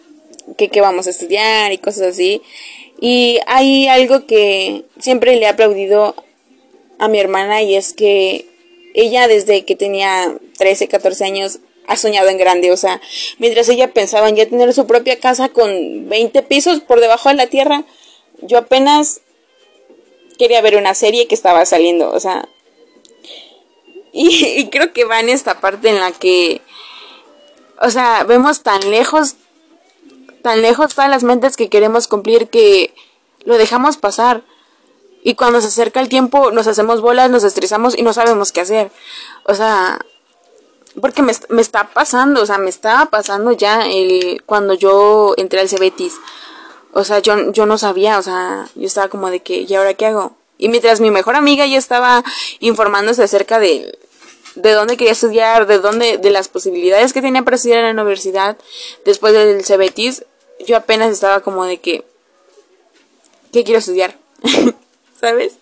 que, 0.58 0.70
que 0.70 0.82
vamos 0.82 1.08
a 1.08 1.12
estudiar 1.12 1.72
y 1.72 1.78
cosas 1.78 2.08
así. 2.08 2.42
Y 3.00 3.40
hay 3.48 3.88
algo 3.88 4.26
que 4.26 4.86
siempre 5.00 5.36
le 5.36 5.44
he 5.44 5.48
aplaudido 5.48 6.16
a 7.00 7.08
mi 7.08 7.20
hermana 7.20 7.62
y 7.62 7.76
es 7.76 7.94
que 7.94 8.46
ella 8.94 9.28
desde 9.28 9.66
que 9.66 9.76
tenía 9.76 10.38
13, 10.58 10.88
14 10.88 11.26
años 11.26 11.60
ha 11.88 11.98
soñado 11.98 12.30
en 12.30 12.38
grande, 12.38 12.72
o 12.72 12.78
sea, 12.78 13.02
mientras 13.40 13.68
ella 13.68 13.92
pensaba 13.92 14.30
en 14.30 14.38
ya 14.38 14.48
tener 14.48 14.74
su 14.74 14.88
propia 14.88 15.20
casa 15.20 15.50
con 15.50 16.08
20 16.08 16.42
pisos 16.44 16.80
por 16.80 17.02
debajo 17.02 17.28
de 17.28 17.36
la 17.36 17.48
tierra, 17.48 17.84
yo 18.42 18.58
apenas 18.58 19.20
quería 20.38 20.62
ver 20.62 20.76
una 20.78 20.94
serie 20.94 21.28
que 21.28 21.36
estaba 21.36 21.66
saliendo, 21.66 22.12
o 22.12 22.20
sea, 22.20 22.48
y, 24.14 24.70
creo 24.70 24.94
que 24.94 25.06
va 25.06 25.20
en 25.20 25.30
esta 25.30 25.60
parte 25.60 25.90
en 25.90 26.00
la 26.00 26.12
que, 26.12 26.62
o 27.82 27.90
sea, 27.90 28.24
vemos 28.24 28.62
tan 28.62 28.80
lejos, 28.92 29.36
tan 30.44 30.62
lejos 30.62 30.94
todas 30.94 31.10
las 31.10 31.24
mentes 31.24 31.58
que 31.58 31.68
queremos 31.68 32.08
cumplir 32.08 32.48
que 32.48 32.94
lo 33.44 33.58
dejamos 33.58 33.98
pasar. 33.98 34.44
Y 35.24 35.36
cuando 35.36 35.62
se 35.62 35.68
acerca 35.68 36.00
el 36.00 36.10
tiempo 36.10 36.52
nos 36.52 36.68
hacemos 36.68 37.02
bolas, 37.02 37.32
nos 37.32 37.44
estresamos 37.44 37.98
y 37.98 38.04
no 38.04 38.14
sabemos 38.14 38.52
qué 38.52 38.62
hacer. 38.62 38.92
O 39.46 39.56
sea, 39.56 40.00
porque 41.02 41.24
me, 41.24 41.34
me, 41.50 41.62
está 41.62 41.90
pasando, 41.90 42.44
o 42.44 42.46
sea, 42.46 42.60
me 42.60 42.70
estaba 42.70 43.08
pasando 43.08 43.52
ya 43.54 43.88
el, 43.88 44.44
cuando 44.46 44.76
yo 44.76 45.34
entré 45.38 45.62
al 45.62 45.70
Cebetis. 45.70 46.14
O 46.94 47.04
sea, 47.04 47.20
yo, 47.20 47.52
yo 47.52 47.66
no 47.66 47.78
sabía, 47.78 48.20
o 48.20 48.22
sea, 48.22 48.70
yo 48.76 48.86
estaba 48.86 49.08
como 49.08 49.30
de 49.30 49.42
que, 49.42 49.62
¿y 49.68 49.74
ahora 49.74 49.96
qué 49.96 50.06
hago? 50.06 50.36
Y 50.58 50.70
mientras 50.70 51.02
mi 51.02 51.12
mejor 51.12 51.36
amiga 51.36 51.66
ya 51.66 51.78
estaba 51.78 52.24
informándose 52.60 53.24
acerca 53.24 53.60
de, 53.60 53.98
de 54.56 54.72
dónde 54.72 54.98
quería 54.98 55.14
estudiar, 55.14 55.66
de 55.66 55.80
dónde, 55.80 56.18
de 56.18 56.30
las 56.30 56.48
posibilidades 56.48 57.12
que 57.12 57.22
tenía 57.22 57.42
para 57.42 57.56
estudiar 57.56 57.80
en 57.80 57.96
la 57.96 58.04
universidad 58.04 58.58
después 59.06 59.34
del 59.34 59.64
Cebetis, 59.66 60.26
yo 60.66 60.78
apenas 60.78 61.12
estaba 61.12 61.42
como 61.42 61.66
de 61.66 61.80
que, 61.80 62.06
¿qué 63.52 63.64
quiero 63.64 63.80
estudiar? 63.80 64.16
¿Sabes? 65.20 65.54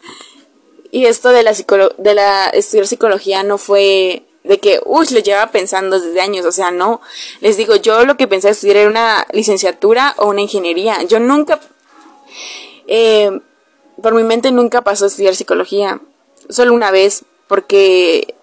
Y 0.92 1.06
esto 1.06 1.30
de 1.30 1.44
la, 1.44 1.54
de 1.98 2.14
la 2.14 2.50
estudiar 2.50 2.88
psicología 2.88 3.44
no 3.44 3.58
fue 3.58 4.24
de 4.44 4.60
que, 4.60 4.82
uy, 4.86 5.06
lo 5.12 5.20
llevaba 5.20 5.52
pensando 5.52 6.00
desde 6.00 6.20
años, 6.22 6.46
o 6.46 6.52
sea, 6.52 6.72
no, 6.72 7.02
les 7.42 7.58
digo, 7.58 7.76
yo 7.76 8.06
lo 8.06 8.18
que 8.18 8.28
pensé 8.28 8.50
estudiar 8.50 8.78
era 8.78 8.90
una 8.90 9.28
licenciatura 9.32 10.16
o 10.18 10.28
una 10.28 10.42
ingeniería, 10.42 11.04
yo 11.04 11.20
nunca, 11.20 11.60
eh, 12.88 13.40
por 14.02 14.16
mi 14.16 14.24
mente 14.24 14.52
nunca 14.52 14.82
pasó 14.82 15.06
a 15.06 15.08
estudiar 15.10 15.36
psicología, 15.36 16.02
solo 16.50 16.74
una 16.74 16.92
vez, 16.92 17.24
porque 17.48 18.36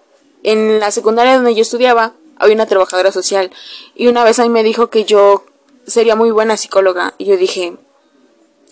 en 0.43 0.79
la 0.79 0.91
secundaria 0.91 1.35
donde 1.35 1.55
yo 1.55 1.61
estudiaba 1.61 2.13
había 2.37 2.55
una 2.55 2.65
trabajadora 2.65 3.11
social 3.11 3.51
y 3.95 4.07
una 4.07 4.23
vez 4.23 4.39
a 4.39 4.43
mí 4.43 4.49
me 4.49 4.63
dijo 4.63 4.89
que 4.89 5.03
yo 5.03 5.43
sería 5.85 6.15
muy 6.15 6.31
buena 6.31 6.55
psicóloga 6.55 7.13
y 7.17 7.25
yo 7.25 7.35
dije, 7.35 7.75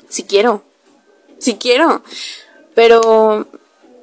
si 0.07 0.23
quiero, 0.23 0.63
si 1.39 1.57
quiero, 1.57 2.01
pero 2.73 3.45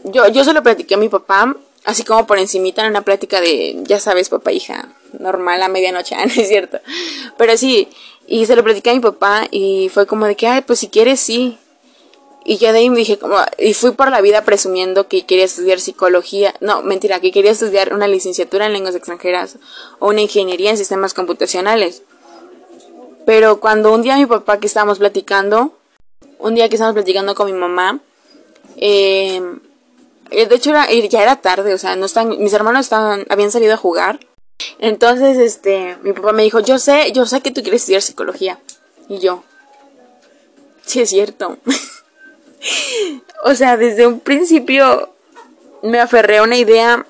yo, 0.04 0.28
yo 0.28 0.44
se 0.44 0.52
lo 0.52 0.62
platiqué 0.62 0.96
a 0.96 0.98
mi 0.98 1.08
papá 1.08 1.56
así 1.84 2.02
como 2.04 2.26
por 2.26 2.38
encimita 2.38 2.82
en 2.82 2.90
una 2.90 3.02
plática 3.02 3.40
de, 3.40 3.76
ya 3.84 4.00
sabes, 4.00 4.28
papá, 4.28 4.52
hija, 4.52 4.88
normal 5.18 5.62
a 5.62 5.68
medianoche, 5.68 6.16
no 6.16 6.22
es 6.24 6.48
cierto. 6.48 6.80
Pero 7.36 7.56
sí, 7.56 7.88
y 8.26 8.46
se 8.46 8.56
lo 8.56 8.64
platicé 8.64 8.90
a 8.90 8.94
mi 8.94 9.00
papá 9.00 9.46
y 9.50 9.90
fue 9.92 10.06
como 10.06 10.26
de 10.26 10.36
que, 10.36 10.46
ay, 10.46 10.62
pues 10.62 10.78
si 10.78 10.88
quieres, 10.88 11.20
sí. 11.20 11.58
Y 12.46 12.58
ya 12.58 12.72
de 12.72 12.80
ahí 12.80 12.90
me 12.90 12.98
dije 12.98 13.18
como, 13.18 13.36
y 13.58 13.72
fui 13.72 13.92
por 13.92 14.10
la 14.10 14.20
vida 14.20 14.44
presumiendo 14.44 15.08
que 15.08 15.24
quería 15.24 15.46
estudiar 15.46 15.80
psicología, 15.80 16.54
no, 16.60 16.82
mentira, 16.82 17.20
que 17.20 17.32
quería 17.32 17.52
estudiar 17.52 17.94
una 17.94 18.06
licenciatura 18.06 18.66
en 18.66 18.74
lenguas 18.74 18.94
extranjeras 18.94 19.56
o 19.98 20.08
una 20.08 20.20
ingeniería 20.20 20.70
en 20.70 20.76
sistemas 20.76 21.14
computacionales. 21.14 22.02
Pero 23.24 23.60
cuando 23.60 23.94
un 23.94 24.02
día 24.02 24.16
mi 24.16 24.26
papá 24.26 24.60
que 24.60 24.66
estábamos 24.66 24.98
platicando, 24.98 25.72
un 26.38 26.54
día 26.54 26.68
que 26.68 26.74
estábamos 26.74 26.96
platicando 26.96 27.34
con 27.34 27.46
mi 27.46 27.58
mamá, 27.58 28.00
eh, 28.76 29.40
de 30.34 30.54
hecho, 30.54 30.70
era, 30.70 30.90
ya 30.90 31.22
era 31.22 31.36
tarde, 31.36 31.74
o 31.74 31.78
sea, 31.78 31.96
no 31.96 32.06
están, 32.06 32.28
mis 32.38 32.52
hermanos 32.52 32.86
estaban, 32.86 33.24
habían 33.28 33.50
salido 33.50 33.74
a 33.74 33.78
jugar 33.78 34.20
Entonces, 34.78 35.38
este, 35.38 35.96
mi 36.02 36.12
papá 36.12 36.32
me 36.32 36.42
dijo, 36.42 36.60
yo 36.60 36.78
sé, 36.78 37.12
yo 37.12 37.26
sé 37.26 37.40
que 37.40 37.50
tú 37.50 37.62
quieres 37.62 37.82
estudiar 37.82 38.02
psicología. 38.02 38.58
Y 39.08 39.18
yo, 39.18 39.44
sí 40.84 41.00
es 41.00 41.10
cierto. 41.10 41.58
o 43.44 43.54
sea, 43.54 43.76
desde 43.76 44.06
un 44.06 44.20
principio 44.20 45.10
me 45.82 46.00
aferré 46.00 46.38
a 46.38 46.42
una 46.42 46.56
idea 46.56 47.06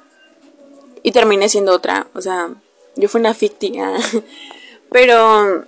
y 1.03 1.13
terminé 1.13 1.49
siendo 1.49 1.73
otra. 1.73 2.09
O 2.15 2.21
sea, 2.21 2.51
yo 2.97 3.09
fui 3.09 3.21
una 3.21 3.35
ficticia. 3.35 3.93
Pero, 4.91 5.65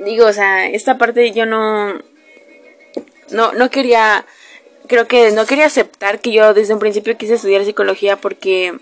digo, 0.00 0.26
o 0.26 0.32
sea, 0.32 0.68
esta 0.68 0.98
parte 0.98 1.32
yo 1.32 1.46
no, 1.46 1.94
no, 3.30 3.52
no 3.52 3.70
quería, 3.70 4.24
creo 4.88 5.06
que 5.06 5.30
no 5.32 5.46
quería 5.46 5.66
aceptar 5.66 6.20
que 6.20 6.32
yo 6.32 6.54
desde 6.54 6.74
un 6.74 6.80
principio 6.80 7.16
quise 7.16 7.34
estudiar 7.34 7.64
psicología 7.64 8.16
porque, 8.16 8.78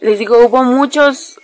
les 0.00 0.18
digo, 0.18 0.38
hubo 0.38 0.64
muchos 0.64 1.38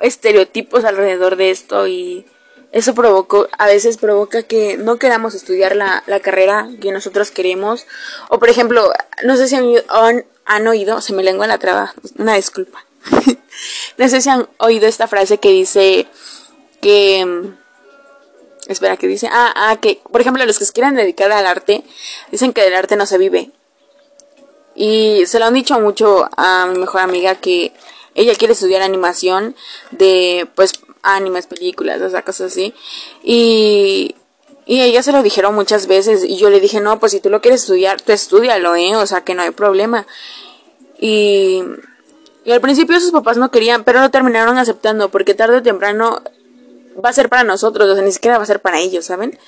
estereotipos 0.00 0.84
alrededor 0.84 1.36
de 1.36 1.50
esto 1.50 1.86
y 1.86 2.26
eso 2.72 2.94
provocó, 2.94 3.48
a 3.58 3.66
veces 3.66 3.98
provoca 3.98 4.42
que 4.42 4.76
no 4.76 4.96
queramos 4.96 5.34
estudiar 5.34 5.76
la, 5.76 6.02
la 6.06 6.20
carrera 6.20 6.68
que 6.80 6.90
nosotros 6.90 7.30
queremos. 7.30 7.86
O 8.28 8.38
por 8.38 8.48
ejemplo, 8.48 8.90
no 9.24 9.36
sé 9.36 9.46
si 9.46 9.56
han, 9.56 10.24
han, 10.44 10.66
oído, 10.66 11.00
se 11.00 11.12
me 11.12 11.22
lengua 11.22 11.46
la 11.46 11.58
traba, 11.58 11.94
una 12.18 12.34
disculpa. 12.34 12.84
no 13.98 14.08
sé 14.08 14.20
si 14.20 14.28
han 14.28 14.48
oído 14.58 14.86
esta 14.86 15.06
frase 15.06 15.38
que 15.38 15.50
dice 15.50 16.06
que... 16.80 17.54
Espera, 18.72 18.96
que 18.96 19.06
dice... 19.06 19.28
Ah, 19.30 19.52
ah, 19.54 19.76
que 19.80 20.00
por 20.10 20.20
ejemplo 20.20 20.44
los 20.44 20.58
que 20.58 20.64
se 20.64 20.72
quieran 20.72 20.94
dedicar 20.94 21.30
al 21.32 21.46
arte 21.46 21.84
dicen 22.30 22.52
que 22.52 22.62
del 22.62 22.74
arte 22.74 22.96
no 22.96 23.06
se 23.06 23.18
vive. 23.18 23.50
Y 24.74 25.24
se 25.26 25.38
lo 25.38 25.46
han 25.46 25.54
dicho 25.54 25.78
mucho 25.80 26.28
a 26.36 26.66
mi 26.66 26.78
mejor 26.78 27.02
amiga 27.02 27.34
que 27.36 27.72
ella 28.14 28.34
quiere 28.34 28.54
estudiar 28.54 28.82
animación 28.82 29.54
de 29.90 30.48
pues 30.54 30.72
animes, 31.02 31.46
películas, 31.46 32.00
o 32.00 32.10
sea, 32.10 32.22
cosas 32.22 32.52
así. 32.52 32.74
Y, 33.22 34.14
y 34.66 34.80
ella 34.80 35.02
se 35.02 35.12
lo 35.12 35.22
dijeron 35.22 35.54
muchas 35.54 35.86
veces 35.86 36.24
y 36.24 36.36
yo 36.36 36.50
le 36.50 36.60
dije, 36.60 36.80
no, 36.80 36.98
pues 37.00 37.12
si 37.12 37.20
tú 37.20 37.30
lo 37.30 37.40
quieres 37.40 37.62
estudiar, 37.62 38.00
tú 38.00 38.12
estudialo, 38.12 38.74
¿eh? 38.76 38.96
O 38.96 39.06
sea, 39.06 39.22
que 39.22 39.34
no 39.34 39.42
hay 39.42 39.50
problema. 39.50 40.06
Y, 40.98 41.62
y 42.44 42.52
al 42.52 42.60
principio 42.60 42.98
sus 43.00 43.10
papás 43.10 43.36
no 43.36 43.50
querían, 43.50 43.84
pero 43.84 44.00
lo 44.00 44.10
terminaron 44.10 44.58
aceptando 44.58 45.10
porque 45.10 45.34
tarde 45.34 45.58
o 45.58 45.62
temprano 45.62 46.22
va 47.02 47.10
a 47.10 47.12
ser 47.12 47.28
para 47.28 47.44
nosotros, 47.44 47.88
o 47.88 47.94
sea, 47.94 48.02
ni 48.02 48.12
siquiera 48.12 48.38
va 48.38 48.44
a 48.44 48.46
ser 48.46 48.60
para 48.60 48.78
ellos, 48.80 49.04
¿saben? 49.06 49.38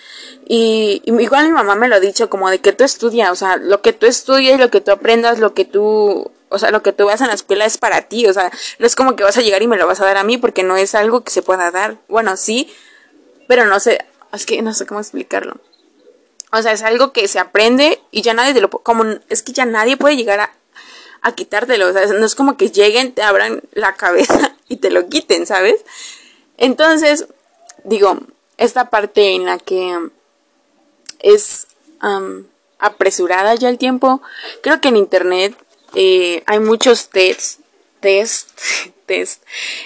Y, 0.47 1.03
y, 1.05 1.23
igual 1.23 1.47
mi 1.47 1.53
mamá 1.53 1.75
me 1.75 1.89
lo 1.89 1.97
ha 1.97 2.01
dicho, 2.01 2.31
como 2.31 2.51
de 2.51 2.61
que 2.61 2.73
tú 2.73 2.85
estudias, 2.85 3.31
o 3.31 3.37
sea, 3.37 3.57
lo 3.57 3.83
que 3.83 3.93
tú 3.93 4.07
estudias, 4.07 4.59
lo 4.61 4.71
que 4.71 4.81
tú 4.81 4.91
aprendas, 4.91 5.39
lo 5.39 5.55
que 5.55 5.65
tú 5.65 6.31
o 6.55 6.59
sea, 6.59 6.71
lo 6.71 6.83
que 6.83 6.93
tú 6.93 7.07
veas 7.07 7.21
en 7.21 7.27
la 7.27 7.35
escuela 7.35 7.65
es 7.65 7.79
para 7.79 8.03
ti, 8.03 8.27
o 8.27 8.33
sea, 8.33 8.51
no 8.79 8.87
es 8.87 8.95
como 8.95 9.17
que 9.17 9.25
vas 9.25 9.37
a 9.37 9.41
llegar 9.41 9.63
y 9.63 9.67
me 9.67 9.77
lo 9.77 9.89
vas 9.89 10.01
a 10.01 10.05
dar 10.05 10.17
a 10.17 10.23
mí 10.23 10.39
porque 10.39 10.63
no 10.63 10.77
es 10.77 10.95
algo 10.95 11.25
que 11.25 11.33
se 11.33 11.43
pueda 11.43 11.73
dar. 11.73 11.99
Bueno, 12.07 12.37
sí, 12.37 12.73
pero 13.49 13.67
no 13.67 13.81
sé, 13.81 13.99
es 14.33 14.47
que 14.47 14.63
no 14.63 14.73
sé 14.73 14.87
cómo 14.87 15.01
explicarlo. 15.01 15.57
O 16.53 16.63
sea, 16.63 16.71
es 16.71 16.83
algo 16.83 17.13
que 17.13 17.27
se 17.27 17.41
aprende 17.41 18.01
y 18.13 18.23
ya 18.23 18.35
nadie 18.35 18.55
te 18.55 18.61
lo 18.61 18.71
como 18.71 19.05
es 19.29 19.43
que 19.43 19.53
ya 19.53 19.67
nadie 19.67 19.97
puede 19.97 20.17
llegar 20.17 20.39
a, 20.39 20.53
a 21.23 21.35
quitártelo, 21.35 21.89
o 21.89 21.93
sea, 21.93 22.07
no 22.07 22.25
es 22.25 22.37
como 22.37 22.57
que 22.57 22.71
lleguen, 22.71 23.13
te 23.13 23.23
abran 23.23 23.63
la 23.73 23.97
cabeza 23.97 24.55
y 24.69 24.77
te 24.77 24.91
lo 24.91 25.09
quiten, 25.09 25.47
¿sabes? 25.47 25.85
Entonces, 26.59 27.27
digo, 27.85 28.19
esta 28.57 28.91
parte 28.91 29.35
en 29.35 29.45
la 29.45 29.59
que 29.59 29.99
es 31.21 31.67
apresurada 32.79 33.55
ya 33.55 33.69
el 33.69 33.79
tiempo, 33.79 34.21
creo 34.63 34.81
que 34.81 34.89
en 34.89 34.97
internet 34.97 35.55
eh, 35.95 36.43
hay 36.47 36.59
muchos 36.61 37.09
tests, 37.09 37.59
test, 38.01 38.51
test, 39.07 39.43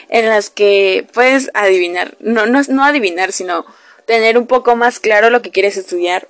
en 0.09 0.27
las 0.29 0.51
que 0.51 1.07
puedes 1.13 1.51
adivinar, 1.55 2.17
no, 2.19 2.47
no, 2.47 2.61
no 2.69 2.85
adivinar, 2.85 3.33
sino 3.33 3.65
tener 4.07 4.39
un 4.39 4.47
poco 4.47 4.75
más 4.75 5.01
claro 5.01 5.31
lo 5.31 5.43
que 5.43 5.51
quieres 5.51 5.77
estudiar. 5.77 6.29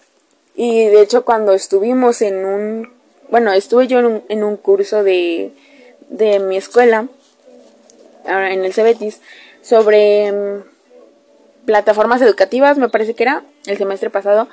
Y 0.55 0.87
de 0.87 1.01
hecho 1.01 1.25
cuando 1.25 1.53
estuvimos 1.53 2.21
en 2.21 2.45
un, 2.45 2.93
bueno, 3.31 3.53
estuve 3.53 3.87
yo 3.87 4.01
en 4.01 4.07
un, 4.07 4.25
en 4.29 4.43
un 4.43 4.57
curso 4.57 5.05
de, 5.05 5.53
de 6.09 6.41
mi 6.41 6.57
escuela, 6.57 7.07
en 8.27 8.65
el 8.65 8.75
Cebetis, 8.75 9.21
sobre 9.69 10.33
mm, 10.33 10.63
plataformas 11.67 12.23
educativas, 12.23 12.79
me 12.79 12.89
parece 12.89 13.15
que 13.15 13.25
era 13.25 13.43
el 13.67 13.77
semestre 13.77 14.09
pasado, 14.09 14.49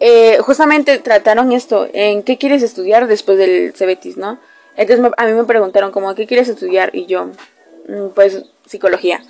eh, 0.00 0.38
justamente 0.40 0.98
trataron 0.98 1.52
esto, 1.52 1.86
en 1.92 2.22
qué 2.22 2.38
quieres 2.38 2.62
estudiar 2.62 3.06
después 3.06 3.36
del 3.36 3.74
Cebetis, 3.74 4.16
¿no? 4.16 4.38
Entonces 4.76 5.12
a 5.14 5.26
mí 5.26 5.32
me 5.32 5.44
preguntaron 5.44 5.92
como, 5.92 6.14
¿qué 6.14 6.26
quieres 6.26 6.48
estudiar? 6.48 6.90
Y 6.94 7.04
yo, 7.04 7.26
mm, 7.88 8.08
pues 8.14 8.44
psicología. 8.66 9.22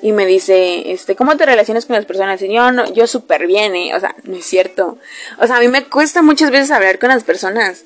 Y 0.00 0.12
me 0.12 0.26
dice, 0.26 0.92
este, 0.92 1.16
¿cómo 1.16 1.36
te 1.36 1.46
relacionas 1.46 1.86
con 1.86 1.96
las 1.96 2.06
personas? 2.06 2.40
Y 2.42 2.52
yo, 2.52 2.70
no, 2.70 2.92
yo 2.92 3.06
súper 3.06 3.46
bien, 3.46 3.74
¿eh? 3.74 3.94
O 3.94 4.00
sea, 4.00 4.14
no 4.24 4.36
es 4.36 4.44
cierto. 4.44 4.98
O 5.38 5.46
sea, 5.46 5.56
a 5.56 5.60
mí 5.60 5.68
me 5.68 5.84
cuesta 5.84 6.22
muchas 6.22 6.50
veces 6.50 6.70
hablar 6.70 6.98
con 6.98 7.08
las 7.08 7.24
personas. 7.24 7.84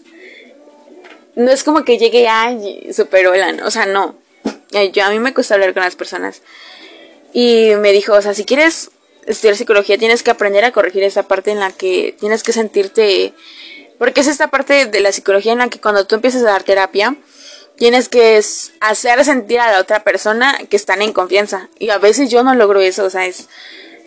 No 1.36 1.50
es 1.50 1.62
como 1.62 1.84
que 1.84 1.98
llegue, 1.98 2.28
ay, 2.28 2.88
súper 2.92 3.26
hola, 3.28 3.54
O 3.64 3.70
sea, 3.70 3.86
no. 3.86 4.14
Yo, 4.92 5.04
a 5.04 5.10
mí 5.10 5.18
me 5.18 5.32
cuesta 5.32 5.54
hablar 5.54 5.74
con 5.74 5.82
las 5.82 5.96
personas. 5.96 6.42
Y 7.38 7.74
me 7.76 7.92
dijo, 7.92 8.14
o 8.14 8.22
sea, 8.22 8.32
si 8.32 8.46
quieres 8.46 8.90
estudiar 9.26 9.56
psicología 9.56 9.98
tienes 9.98 10.22
que 10.22 10.30
aprender 10.30 10.64
a 10.64 10.72
corregir 10.72 11.02
esa 11.02 11.24
parte 11.24 11.50
en 11.50 11.60
la 11.60 11.70
que 11.70 12.16
tienes 12.18 12.42
que 12.42 12.54
sentirte 12.54 13.34
porque 13.98 14.22
es 14.22 14.26
esta 14.26 14.48
parte 14.48 14.86
de 14.86 15.00
la 15.00 15.12
psicología 15.12 15.52
en 15.52 15.58
la 15.58 15.68
que 15.68 15.78
cuando 15.78 16.06
tú 16.06 16.14
empiezas 16.14 16.40
a 16.40 16.46
dar 16.46 16.62
terapia 16.62 17.14
tienes 17.76 18.08
que 18.08 18.42
hacer 18.80 19.22
sentir 19.22 19.60
a 19.60 19.70
la 19.70 19.80
otra 19.80 20.02
persona 20.02 20.58
que 20.70 20.76
están 20.76 21.02
en 21.02 21.12
confianza. 21.12 21.68
Y 21.78 21.90
a 21.90 21.98
veces 21.98 22.30
yo 22.30 22.42
no 22.42 22.54
logro 22.54 22.80
eso 22.80 23.04
o 23.04 23.10
sea 23.10 23.26
es 23.26 23.50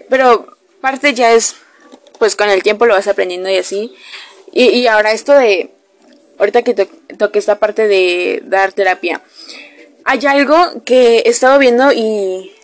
pero 0.10 0.58
parte 0.82 1.14
ya 1.14 1.32
es 1.32 1.54
pues 2.18 2.36
con 2.36 2.50
el 2.50 2.64
tiempo 2.64 2.88
lo 2.88 2.96
vas 2.96 3.08
aprendiendo 3.08 3.48
y 3.48 3.58
así. 3.58 3.94
Y, 4.52 4.88
ahora 4.88 5.12
esto 5.12 5.34
de 5.34 5.70
ahorita 6.40 6.64
que 6.64 6.74
toque 6.74 7.38
esta 7.38 7.60
parte 7.60 7.88
de 7.88 8.42
dar 8.46 8.74
terapia 8.74 9.22
hay 10.04 10.26
algo 10.26 10.84
que 10.84 11.20
he 11.20 11.30
estado 11.30 11.60
viendo 11.60 11.92
y 11.92 12.56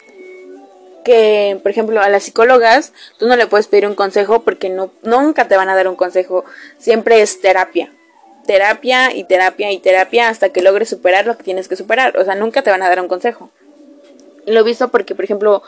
que, 1.06 1.58
por 1.64 1.72
ejemplo, 1.72 2.02
a 2.02 2.10
las 2.10 2.24
psicólogas 2.24 2.92
tú 3.18 3.28
no 3.28 3.38
le 3.38 3.48
puedes 3.48 3.68
pedir 3.68 3.88
un 3.88 3.96
consejo 3.96 4.42
porque 4.42 4.70
no, 4.70 4.92
nunca 5.04 5.48
te 5.48 5.56
van 5.56 5.70
a 5.70 5.76
dar 5.76 5.88
un 5.88 5.96
consejo. 5.96 6.44
Siempre 6.78 7.22
es 7.22 7.40
terapia. 7.40 7.94
Terapia 8.46 9.14
y 9.16 9.24
terapia 9.24 9.72
y 9.72 9.80
terapia 9.80 10.28
hasta 10.28 10.50
que 10.50 10.62
logres 10.62 10.90
superar 10.90 11.26
lo 11.26 11.38
que 11.38 11.44
tienes 11.44 11.70
que 11.70 11.78
superar. 11.78 12.18
O 12.18 12.26
sea, 12.26 12.36
nunca 12.36 12.64
te 12.64 12.72
van 12.72 12.82
a 12.82 12.90
dar 12.90 13.00
un 13.00 13.08
consejo. 13.08 13.52
Lo 14.46 14.60
he 14.60 14.64
visto 14.64 14.90
porque, 14.90 15.16
por 15.16 15.24
ejemplo, 15.24 15.64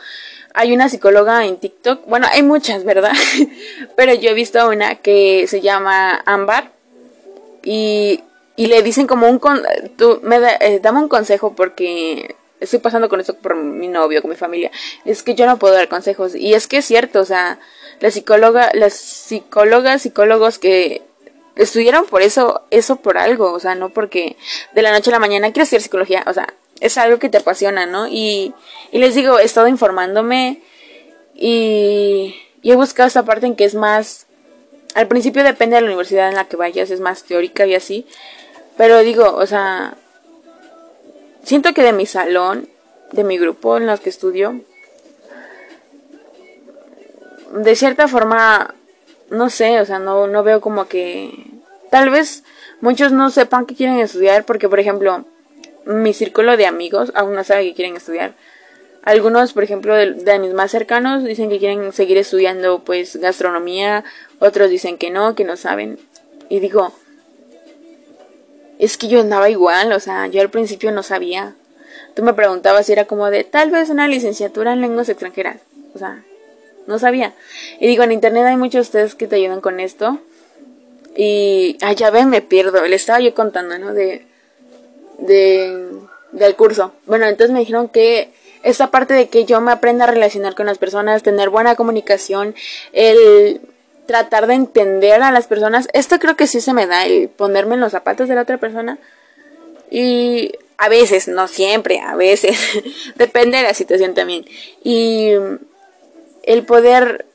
hay 0.52 0.72
una 0.72 0.88
psicóloga 0.88 1.46
en 1.46 1.56
TikTok. 1.56 2.06
Bueno, 2.06 2.26
hay 2.30 2.42
muchas, 2.42 2.84
¿verdad? 2.84 3.12
Pero 3.96 4.12
yo 4.14 4.30
he 4.30 4.34
visto 4.34 4.68
una 4.68 4.96
que 4.96 5.46
se 5.46 5.60
llama 5.60 6.20
Ámbar. 6.26 6.72
Y, 7.62 8.24
y 8.56 8.66
le 8.66 8.82
dicen 8.82 9.06
como 9.06 9.28
un... 9.28 9.38
Con, 9.38 9.62
tú, 9.96 10.20
me 10.22 10.40
da, 10.40 10.56
eh, 10.60 10.80
dame 10.82 11.00
un 11.00 11.08
consejo 11.08 11.54
porque 11.54 12.36
estoy 12.60 12.78
pasando 12.78 13.08
con 13.08 13.20
esto 13.20 13.34
por 13.34 13.56
mi 13.56 13.88
novio, 13.88 14.22
con 14.22 14.30
mi 14.30 14.36
familia, 14.36 14.70
es 15.04 15.22
que 15.22 15.34
yo 15.34 15.46
no 15.46 15.58
puedo 15.58 15.74
dar 15.74 15.88
consejos. 15.88 16.34
Y 16.34 16.54
es 16.54 16.66
que 16.66 16.78
es 16.78 16.84
cierto, 16.84 17.20
o 17.20 17.24
sea, 17.24 17.58
la 18.00 18.10
psicóloga, 18.10 18.70
las 18.74 18.94
psicólogas, 18.94 20.02
psicólogos 20.02 20.58
que 20.58 21.02
estudiaron 21.56 22.06
por 22.06 22.22
eso, 22.22 22.62
eso 22.70 22.96
por 22.96 23.18
algo, 23.18 23.52
o 23.52 23.60
sea, 23.60 23.74
no 23.74 23.90
porque 23.90 24.36
de 24.74 24.82
la 24.82 24.92
noche 24.92 25.10
a 25.10 25.14
la 25.14 25.18
mañana 25.18 25.52
quiero 25.52 25.64
estudiar 25.64 25.82
psicología, 25.82 26.24
o 26.26 26.32
sea, 26.32 26.54
es 26.80 26.96
algo 26.98 27.18
que 27.18 27.28
te 27.28 27.38
apasiona, 27.38 27.86
¿no? 27.86 28.06
Y, 28.06 28.54
y 28.92 28.98
les 28.98 29.14
digo, 29.14 29.38
he 29.40 29.44
estado 29.44 29.66
informándome 29.66 30.62
y, 31.34 32.36
y 32.62 32.70
he 32.70 32.76
buscado 32.76 33.08
esta 33.08 33.24
parte 33.24 33.46
en 33.46 33.56
que 33.56 33.64
es 33.64 33.74
más, 33.74 34.26
al 34.94 35.08
principio 35.08 35.42
depende 35.42 35.74
de 35.74 35.82
la 35.82 35.88
universidad 35.88 36.28
en 36.28 36.36
la 36.36 36.44
que 36.44 36.56
vayas, 36.56 36.90
es 36.90 37.00
más 37.00 37.24
teórica 37.24 37.66
y 37.66 37.74
así, 37.74 38.06
pero 38.76 39.00
digo, 39.00 39.34
o 39.34 39.46
sea, 39.46 39.96
Siento 41.48 41.72
que 41.72 41.82
de 41.82 41.94
mi 41.94 42.04
salón, 42.04 42.68
de 43.10 43.24
mi 43.24 43.38
grupo 43.38 43.78
en 43.78 43.86
los 43.86 44.00
que 44.00 44.10
estudio, 44.10 44.60
de 47.54 47.74
cierta 47.74 48.06
forma, 48.06 48.74
no 49.30 49.48
sé, 49.48 49.80
o 49.80 49.86
sea, 49.86 49.98
no, 49.98 50.26
no 50.26 50.42
veo 50.42 50.60
como 50.60 50.88
que... 50.88 51.32
Tal 51.90 52.10
vez 52.10 52.44
muchos 52.82 53.12
no 53.12 53.30
sepan 53.30 53.64
que 53.64 53.74
quieren 53.74 53.98
estudiar 53.98 54.44
porque, 54.44 54.68
por 54.68 54.78
ejemplo, 54.78 55.24
mi 55.86 56.12
círculo 56.12 56.58
de 56.58 56.66
amigos 56.66 57.12
aún 57.14 57.34
no 57.34 57.42
sabe 57.44 57.64
que 57.64 57.74
quieren 57.74 57.96
estudiar. 57.96 58.34
Algunos, 59.02 59.54
por 59.54 59.64
ejemplo, 59.64 59.94
de, 59.94 60.12
de, 60.12 60.38
mis 60.38 60.52
más 60.52 60.70
cercanos 60.70 61.24
dicen 61.24 61.48
que 61.48 61.58
quieren 61.58 61.94
seguir 61.94 62.18
estudiando 62.18 62.80
pues 62.80 63.16
gastronomía, 63.16 64.04
otros 64.38 64.68
dicen 64.68 64.98
que 64.98 65.08
no, 65.08 65.34
que 65.34 65.44
no 65.44 65.56
saben. 65.56 65.98
Y 66.50 66.60
digo, 66.60 66.92
es 68.78 68.96
que 68.96 69.08
yo 69.08 69.20
andaba 69.20 69.50
igual, 69.50 69.92
o 69.92 70.00
sea, 70.00 70.26
yo 70.28 70.40
al 70.40 70.50
principio 70.50 70.92
no 70.92 71.02
sabía. 71.02 71.54
Tú 72.14 72.22
me 72.22 72.34
preguntabas 72.34 72.86
si 72.86 72.92
era 72.92 73.04
como 73.04 73.30
de 73.30 73.44
tal 73.44 73.70
vez 73.70 73.90
una 73.90 74.08
licenciatura 74.08 74.72
en 74.72 74.80
lenguas 74.80 75.08
extranjeras. 75.08 75.58
O 75.94 75.98
sea, 75.98 76.24
no 76.86 76.98
sabía. 76.98 77.34
Y 77.80 77.86
digo, 77.86 78.02
en 78.02 78.12
internet 78.12 78.44
hay 78.46 78.56
muchos 78.56 78.86
ustedes 78.86 79.14
que 79.14 79.26
te 79.26 79.36
ayudan 79.36 79.60
con 79.60 79.80
esto. 79.80 80.18
Y, 81.16 81.76
ah, 81.82 81.92
ya 81.92 82.10
ven, 82.10 82.30
me 82.30 82.40
pierdo. 82.40 82.84
Le 82.86 82.96
estaba 82.96 83.20
yo 83.20 83.34
contando, 83.34 83.78
¿no? 83.78 83.92
De, 83.92 84.24
de, 85.18 85.90
del 86.32 86.54
curso. 86.56 86.92
Bueno, 87.06 87.26
entonces 87.26 87.52
me 87.52 87.60
dijeron 87.60 87.88
que 87.88 88.30
esta 88.62 88.90
parte 88.90 89.14
de 89.14 89.28
que 89.28 89.44
yo 89.44 89.60
me 89.60 89.72
aprenda 89.72 90.04
a 90.04 90.08
relacionar 90.08 90.54
con 90.54 90.66
las 90.66 90.78
personas, 90.78 91.22
tener 91.22 91.50
buena 91.50 91.74
comunicación, 91.74 92.54
el 92.92 93.60
tratar 94.08 94.46
de 94.46 94.54
entender 94.54 95.22
a 95.22 95.30
las 95.30 95.46
personas, 95.46 95.86
esto 95.92 96.18
creo 96.18 96.34
que 96.34 96.46
sí 96.46 96.62
se 96.62 96.72
me 96.72 96.86
da, 96.86 97.04
el 97.04 97.28
ponerme 97.28 97.74
en 97.74 97.82
los 97.82 97.92
zapatos 97.92 98.26
de 98.26 98.34
la 98.34 98.42
otra 98.42 98.56
persona. 98.56 98.98
Y 99.90 100.52
a 100.78 100.88
veces, 100.88 101.28
no 101.28 101.46
siempre, 101.46 102.00
a 102.00 102.16
veces, 102.16 102.58
depende 103.16 103.58
de 103.58 103.64
la 103.64 103.74
situación 103.74 104.14
también. 104.14 104.46
Y 104.82 105.32
el 106.42 106.64
poder 106.64 107.26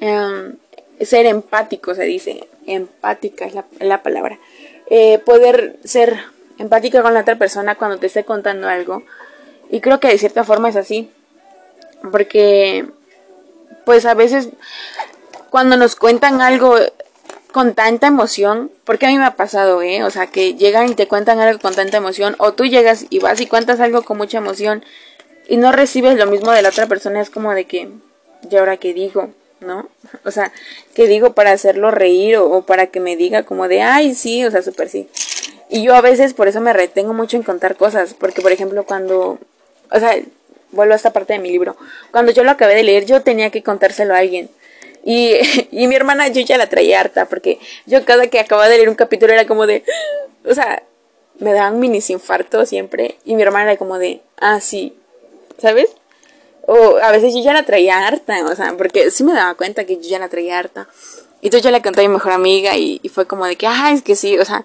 em, 0.00 0.56
ser 1.00 1.24
empático, 1.24 1.94
se 1.94 2.04
dice, 2.04 2.46
empática 2.66 3.46
es 3.46 3.54
la, 3.80 4.02
palabra. 4.02 4.38
Eh, 4.90 5.20
poder 5.20 5.78
ser 5.84 6.18
empática 6.58 7.00
con 7.00 7.14
la 7.14 7.20
otra 7.20 7.36
persona 7.36 7.76
cuando 7.76 7.98
te 7.98 8.08
esté 8.08 8.24
contando 8.24 8.68
algo 8.68 9.04
y 9.70 9.80
creo 9.80 10.00
que 10.00 10.08
de 10.08 10.18
cierta 10.18 10.44
forma 10.44 10.68
es 10.68 10.76
así. 10.76 11.10
Porque, 12.12 12.86
pues 13.86 14.04
a 14.04 14.12
veces, 14.12 14.50
cuando 15.50 15.76
nos 15.76 15.96
cuentan 15.96 16.40
algo 16.40 16.76
con 17.52 17.74
tanta 17.74 18.06
emoción, 18.06 18.70
porque 18.84 19.06
a 19.06 19.08
mí 19.08 19.18
me 19.18 19.24
ha 19.24 19.34
pasado, 19.36 19.82
¿eh? 19.82 20.04
O 20.04 20.10
sea, 20.10 20.28
que 20.28 20.54
llegan 20.54 20.88
y 20.88 20.94
te 20.94 21.08
cuentan 21.08 21.40
algo 21.40 21.60
con 21.60 21.74
tanta 21.74 21.96
emoción, 21.96 22.36
o 22.38 22.52
tú 22.52 22.64
llegas 22.64 23.06
y 23.10 23.18
vas 23.18 23.40
y 23.40 23.46
cuentas 23.46 23.80
algo 23.80 24.02
con 24.02 24.16
mucha 24.16 24.38
emoción 24.38 24.84
y 25.48 25.56
no 25.56 25.72
recibes 25.72 26.16
lo 26.16 26.26
mismo 26.26 26.52
de 26.52 26.62
la 26.62 26.68
otra 26.68 26.86
persona, 26.86 27.20
es 27.20 27.30
como 27.30 27.52
de 27.52 27.64
que, 27.64 27.88
¿y 28.48 28.56
ahora 28.56 28.76
qué 28.76 28.94
digo? 28.94 29.30
¿No? 29.60 29.88
O 30.24 30.30
sea, 30.30 30.52
¿qué 30.94 31.06
digo 31.06 31.34
para 31.34 31.52
hacerlo 31.52 31.90
reír 31.90 32.36
o, 32.36 32.62
para 32.62 32.86
que 32.86 33.00
me 33.00 33.16
diga 33.16 33.42
como 33.42 33.68
de, 33.68 33.82
ay, 33.82 34.14
sí, 34.14 34.44
o 34.44 34.50
sea, 34.50 34.62
súper 34.62 34.88
sí. 34.88 35.08
Y 35.68 35.82
yo 35.82 35.94
a 35.94 36.00
veces 36.00 36.34
por 36.34 36.48
eso 36.48 36.60
me 36.60 36.72
retengo 36.72 37.12
mucho 37.12 37.36
en 37.36 37.42
contar 37.42 37.76
cosas, 37.76 38.14
porque 38.14 38.42
por 38.42 38.52
ejemplo 38.52 38.84
cuando 38.84 39.38
o 39.90 39.98
sea, 39.98 40.16
vuelvo 40.70 40.92
a 40.92 40.96
esta 40.96 41.12
parte 41.12 41.32
de 41.32 41.38
mi 41.38 41.50
libro. 41.50 41.76
Cuando 42.10 42.32
yo 42.32 42.44
lo 42.44 42.50
acabé 42.50 42.74
de 42.74 42.84
leer, 42.84 43.06
yo 43.06 43.22
tenía 43.22 43.50
que 43.50 43.62
contárselo 43.62 44.14
a 44.14 44.18
alguien. 44.18 44.48
Y, 45.04 45.36
y 45.70 45.86
mi 45.86 45.94
hermana, 45.94 46.28
yo 46.28 46.42
ya 46.42 46.58
la 46.58 46.68
traía 46.68 47.00
harta, 47.00 47.26
porque 47.26 47.58
yo 47.86 48.04
cada 48.04 48.26
que 48.28 48.40
acababa 48.40 48.68
de 48.68 48.76
leer 48.76 48.88
un 48.88 48.94
capítulo 48.94 49.32
era 49.32 49.46
como 49.46 49.66
de, 49.66 49.84
o 50.44 50.54
sea, 50.54 50.82
me 51.38 51.52
daban 51.52 51.80
minis 51.80 52.10
infarto 52.10 52.64
siempre. 52.66 53.16
Y 53.24 53.34
mi 53.34 53.42
hermana 53.42 53.70
era 53.70 53.78
como 53.78 53.98
de, 53.98 54.20
ah, 54.38 54.60
sí, 54.60 54.94
¿sabes? 55.58 55.90
O 56.66 56.98
a 57.02 57.10
veces 57.10 57.34
yo 57.34 57.42
ya 57.42 57.52
la 57.52 57.64
traía 57.64 58.06
harta, 58.06 58.44
o 58.44 58.54
sea, 58.54 58.76
porque 58.76 59.10
sí 59.10 59.24
me 59.24 59.32
daba 59.32 59.54
cuenta 59.54 59.84
que 59.84 59.96
yo 59.96 60.08
ya 60.08 60.18
la 60.18 60.28
traía 60.28 60.58
harta. 60.58 60.88
Y 61.40 61.46
entonces 61.46 61.64
yo 61.64 61.70
le 61.70 61.82
conté 61.82 62.00
a 62.00 62.08
mi 62.08 62.14
mejor 62.14 62.32
amiga 62.32 62.76
y, 62.76 63.00
fue 63.12 63.26
como 63.26 63.46
de 63.46 63.56
que, 63.56 63.66
ah, 63.66 63.92
es 63.92 64.02
que 64.02 64.14
sí, 64.14 64.38
o 64.38 64.44
sea. 64.44 64.64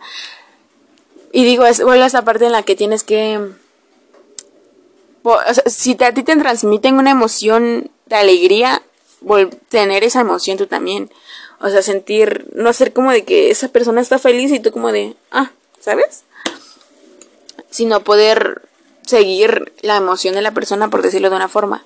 Y 1.32 1.46
digo, 1.46 1.66
es, 1.66 1.82
vuelvo 1.82 2.04
a 2.04 2.08
esa 2.08 2.24
parte 2.24 2.46
en 2.46 2.52
la 2.52 2.64
que 2.64 2.76
tienes 2.76 3.04
que 3.04 3.40
si 5.66 5.98
a 6.04 6.14
ti 6.14 6.24
te 6.24 6.36
transmiten 6.36 6.96
una 6.96 7.12
emoción 7.12 7.90
de 8.06 8.16
alegría, 8.16 8.82
tener 9.70 10.04
esa 10.04 10.22
emoción 10.22 10.58
tú 10.58 10.68
también. 10.68 11.10
O 11.60 11.70
sea, 11.70 11.82
sentir, 11.82 12.48
no 12.54 12.74
ser 12.74 12.94
como 12.94 13.12
de 13.12 13.24
que 13.24 13.50
esa 13.50 13.70
persona 13.70 14.02
está 14.02 14.20
feliz 14.20 14.52
y 14.52 14.60
tú 14.60 14.72
como 14.72 14.92
de, 14.92 15.16
ah, 15.32 15.52
¿sabes? 15.80 16.24
Sino 17.70 18.04
poder 18.04 18.62
seguir 19.06 19.74
la 19.82 19.98
emoción 19.98 20.36
de 20.36 20.42
la 20.42 20.52
persona, 20.52 20.90
por 20.90 21.02
decirlo 21.02 21.30
de 21.30 21.36
una 21.36 21.48
forma. 21.48 21.86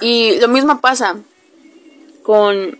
Y 0.00 0.38
lo 0.40 0.48
mismo 0.48 0.80
pasa 0.80 1.16
con 2.22 2.78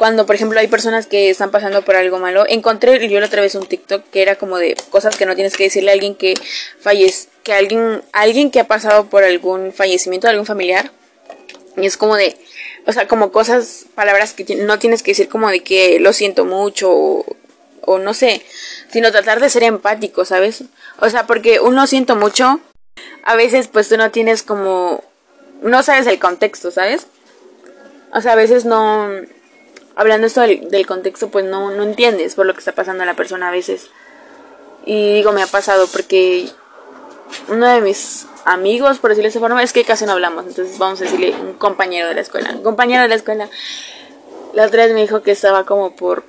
cuando, 0.00 0.24
por 0.24 0.34
ejemplo, 0.34 0.58
hay 0.58 0.66
personas 0.66 1.06
que 1.06 1.28
están 1.28 1.50
pasando 1.50 1.82
por 1.82 1.94
algo 1.94 2.18
malo. 2.18 2.46
Encontré 2.48 3.06
yo 3.06 3.20
la 3.20 3.26
otra 3.26 3.42
vez 3.42 3.54
un 3.54 3.66
TikTok 3.66 4.02
que 4.10 4.22
era 4.22 4.36
como 4.36 4.56
de 4.56 4.74
cosas 4.88 5.14
que 5.16 5.26
no 5.26 5.34
tienes 5.34 5.58
que 5.58 5.64
decirle 5.64 5.90
a 5.90 5.92
alguien 5.92 6.14
que 6.14 6.32
fallece, 6.80 7.28
que 7.42 7.52
alguien, 7.52 8.00
alguien 8.12 8.50
que 8.50 8.60
ha 8.60 8.66
pasado 8.66 9.10
por 9.10 9.24
algún 9.24 9.74
fallecimiento 9.74 10.26
de 10.26 10.30
algún 10.30 10.46
familiar. 10.46 10.90
Y 11.76 11.84
es 11.84 11.98
como 11.98 12.16
de, 12.16 12.34
o 12.86 12.92
sea, 12.92 13.06
como 13.08 13.32
cosas, 13.32 13.86
palabras 13.94 14.34
que 14.34 14.56
no 14.56 14.78
tienes 14.78 15.02
que 15.02 15.12
decir 15.12 15.28
como 15.28 15.48
de 15.48 15.62
que 15.62 16.00
lo 16.00 16.12
siento 16.12 16.44
mucho 16.44 16.90
o, 17.82 17.98
no 17.98 18.14
sé, 18.14 18.44
sino 18.90 19.10
tratar 19.10 19.40
de 19.40 19.50
ser 19.50 19.62
empático, 19.62 20.24
¿sabes? 20.24 20.64
O 20.98 21.08
sea, 21.10 21.26
porque 21.26 21.60
uno 21.60 21.86
siento 21.86 22.16
mucho, 22.16 22.60
a 23.24 23.36
veces 23.36 23.68
pues 23.68 23.88
tú 23.88 23.96
no 23.96 24.10
tienes 24.10 24.42
como, 24.42 25.02
no 25.62 25.82
sabes 25.82 26.06
el 26.06 26.18
contexto, 26.18 26.70
¿sabes? 26.70 27.06
O 28.12 28.20
sea, 28.20 28.32
a 28.32 28.36
veces 28.36 28.64
no 28.64 29.08
hablando 30.00 30.26
esto 30.26 30.40
del, 30.40 30.86
contexto, 30.86 31.30
pues 31.30 31.44
no, 31.44 31.70
no 31.72 31.82
entiendes 31.82 32.34
por 32.34 32.46
lo 32.46 32.54
que 32.54 32.60
está 32.60 32.72
pasando 32.72 33.02
a 33.02 33.06
la 33.06 33.14
persona 33.14 33.48
a 33.48 33.52
veces. 33.52 33.88
Y 34.86 35.14
digo, 35.14 35.32
me 35.32 35.42
ha 35.42 35.46
pasado 35.46 35.86
porque 35.88 36.48
uno 37.48 37.66
de 37.66 37.80
mis 37.82 38.26
amigos, 38.44 38.98
por 38.98 39.10
decirlo 39.10 39.26
de 39.26 39.30
esa 39.30 39.40
forma, 39.40 39.62
es 39.62 39.72
que 39.72 39.84
casi 39.84 40.04
no 40.04 40.12
hablamos. 40.12 40.46
Entonces 40.46 40.78
vamos 40.78 41.00
a 41.00 41.04
decirle 41.04 41.34
un 41.34 41.54
compañero 41.54 42.08
de 42.08 42.14
la 42.14 42.20
escuela. 42.20 42.52
Un 42.52 42.62
compañero 42.62 43.02
de 43.02 43.08
la 43.08 43.14
escuela. 43.14 43.48
La 44.52 44.66
otra 44.66 44.84
vez 44.84 44.94
me 44.94 45.02
dijo 45.02 45.22
que 45.22 45.32
estaba 45.32 45.64
como 45.64 45.94
por... 45.94 46.24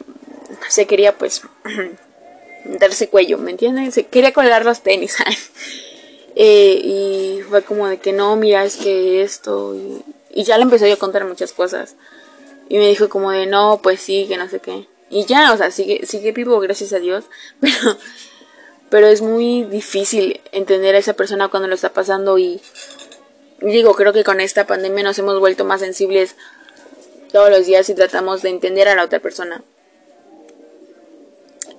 Se 0.69 0.86
quería 0.86 1.17
pues 1.17 1.41
darse 2.65 3.10
cuello, 3.10 3.38
¿me 3.38 3.52
entienden? 3.52 3.91
Se 3.91 4.06
quería 4.06 4.34
colgar 4.34 4.65
los 4.65 4.82
tenis. 4.82 5.17
eh, 6.36 6.82
y 6.84 7.41
fue 7.50 7.63
como 7.63 7.88
de 7.88 7.97
que 7.97 8.13
no, 8.13 8.36
mira, 8.36 8.63
es 8.63 8.78
que 8.78 9.21
esto... 9.21 9.76
Y, 10.34 10.43
ya 10.43 10.58
le 10.58 10.63
empecé 10.63 10.88
yo 10.88 10.95
a 10.95 11.00
contar 11.00 11.26
muchas 11.26 11.52
cosas. 11.54 11.95
Y 12.69 12.78
me 12.78 12.88
dijo 12.88 13.10
como 13.10 13.32
de, 13.32 13.47
no, 13.47 13.80
pues 13.84 14.00
sí, 14.00 14.26
que 14.28 14.38
no 14.38 14.47
sé 14.47 14.60
qué. 14.60 14.88
Y 15.10 15.26
ya, 15.26 15.52
o 15.52 15.58
sea, 15.58 15.71
sigue, 15.71 16.06
sigue 16.06 16.32
vivo, 16.32 16.60
gracias 16.60 16.93
a 16.93 17.00
Dios. 17.00 17.26
Pero, 17.60 17.97
pero 18.91 19.08
es 19.08 19.23
muy 19.23 19.63
difícil 19.63 20.39
entender 20.51 20.93
a 20.93 20.99
esa 20.99 21.13
persona 21.13 21.47
cuando 21.47 21.67
lo 21.67 21.73
está 21.73 21.93
pasando 21.93 22.38
y 22.38 22.62
digo, 23.60 23.95
creo 23.95 24.13
que 24.13 24.23
con 24.23 24.39
esta 24.39 24.67
pandemia 24.67 25.04
nos 25.04 25.17
hemos 25.17 25.39
vuelto 25.39 25.65
más 25.65 25.80
sensibles 25.80 26.36
todos 27.32 27.49
los 27.49 27.65
días 27.65 27.89
y 27.89 27.95
tratamos 27.95 28.43
de 28.43 28.49
entender 28.49 28.88
a 28.88 28.95
la 28.95 29.04
otra 29.04 29.19
persona. 29.19 29.63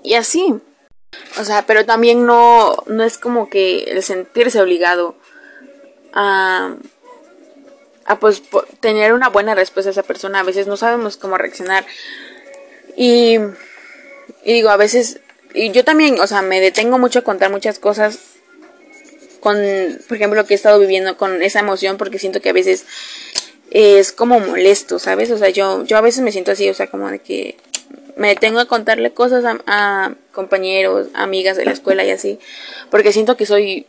Y 0.02 0.14
así. 0.14 0.54
O 1.38 1.44
sea, 1.44 1.66
pero 1.66 1.84
también 1.84 2.26
no, 2.26 2.82
no 2.86 3.04
es 3.04 3.18
como 3.18 3.48
que 3.48 3.84
el 3.84 4.02
sentirse 4.02 4.60
obligado 4.60 5.14
a 6.12 6.74
a 8.04 8.18
pues 8.18 8.42
tener 8.80 9.12
una 9.12 9.28
buena 9.28 9.54
respuesta 9.54 9.90
a 9.90 9.92
esa 9.92 10.02
persona. 10.02 10.40
A 10.40 10.44
veces 10.44 10.66
no 10.66 10.76
sabemos 10.76 11.16
cómo 11.16 11.38
reaccionar. 11.38 11.86
Y, 12.96 13.36
y 14.44 14.52
digo, 14.52 14.70
a 14.70 14.76
veces, 14.76 15.20
y 15.54 15.70
yo 15.70 15.84
también, 15.84 16.20
o 16.20 16.26
sea, 16.26 16.42
me 16.42 16.60
detengo 16.60 16.98
mucho 16.98 17.20
a 17.20 17.22
contar 17.22 17.50
muchas 17.50 17.78
cosas 17.78 18.18
con, 19.40 19.56
por 20.06 20.16
ejemplo, 20.16 20.40
lo 20.40 20.46
que 20.46 20.54
he 20.54 20.56
estado 20.56 20.78
viviendo 20.78 21.16
con 21.16 21.42
esa 21.42 21.60
emoción 21.60 21.96
porque 21.96 22.18
siento 22.18 22.40
que 22.40 22.50
a 22.50 22.52
veces 22.52 22.86
es 23.70 24.12
como 24.12 24.38
molesto, 24.38 24.98
¿sabes? 24.98 25.30
O 25.30 25.38
sea, 25.38 25.48
yo, 25.48 25.84
yo 25.84 25.96
a 25.96 26.00
veces 26.00 26.22
me 26.22 26.30
siento 26.30 26.52
así, 26.52 26.68
o 26.68 26.74
sea, 26.74 26.88
como 26.88 27.10
de 27.10 27.18
que 27.18 27.56
me 28.16 28.28
detengo 28.28 28.60
a 28.60 28.66
contarle 28.66 29.12
cosas 29.12 29.44
a, 29.66 30.14
compañeros, 30.32 31.08
amigas 31.14 31.56
de 31.56 31.64
la 31.64 31.72
escuela 31.72 32.04
y 32.04 32.10
así, 32.10 32.38
porque 32.90 33.12
siento 33.12 33.36
que 33.36 33.46
soy, 33.46 33.86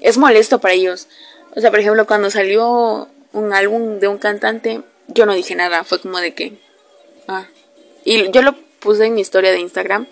es 0.00 0.18
molesto 0.18 0.60
para 0.60 0.74
ellos. 0.74 1.08
O 1.56 1.60
sea, 1.60 1.70
por 1.70 1.80
ejemplo, 1.80 2.06
cuando 2.06 2.30
salió 2.30 3.08
un 3.32 3.52
álbum 3.52 3.98
de 3.98 4.08
un 4.08 4.18
cantante, 4.18 4.82
yo 5.08 5.26
no 5.26 5.34
dije 5.34 5.54
nada, 5.54 5.84
fue 5.84 6.00
como 6.00 6.18
de 6.18 6.34
que... 6.34 6.52
Ah. 7.26 7.46
Y 8.04 8.30
yo 8.30 8.42
lo 8.42 8.54
puse 8.80 9.06
en 9.06 9.14
mi 9.14 9.22
historia 9.22 9.50
de 9.50 9.60
Instagram. 9.60 10.06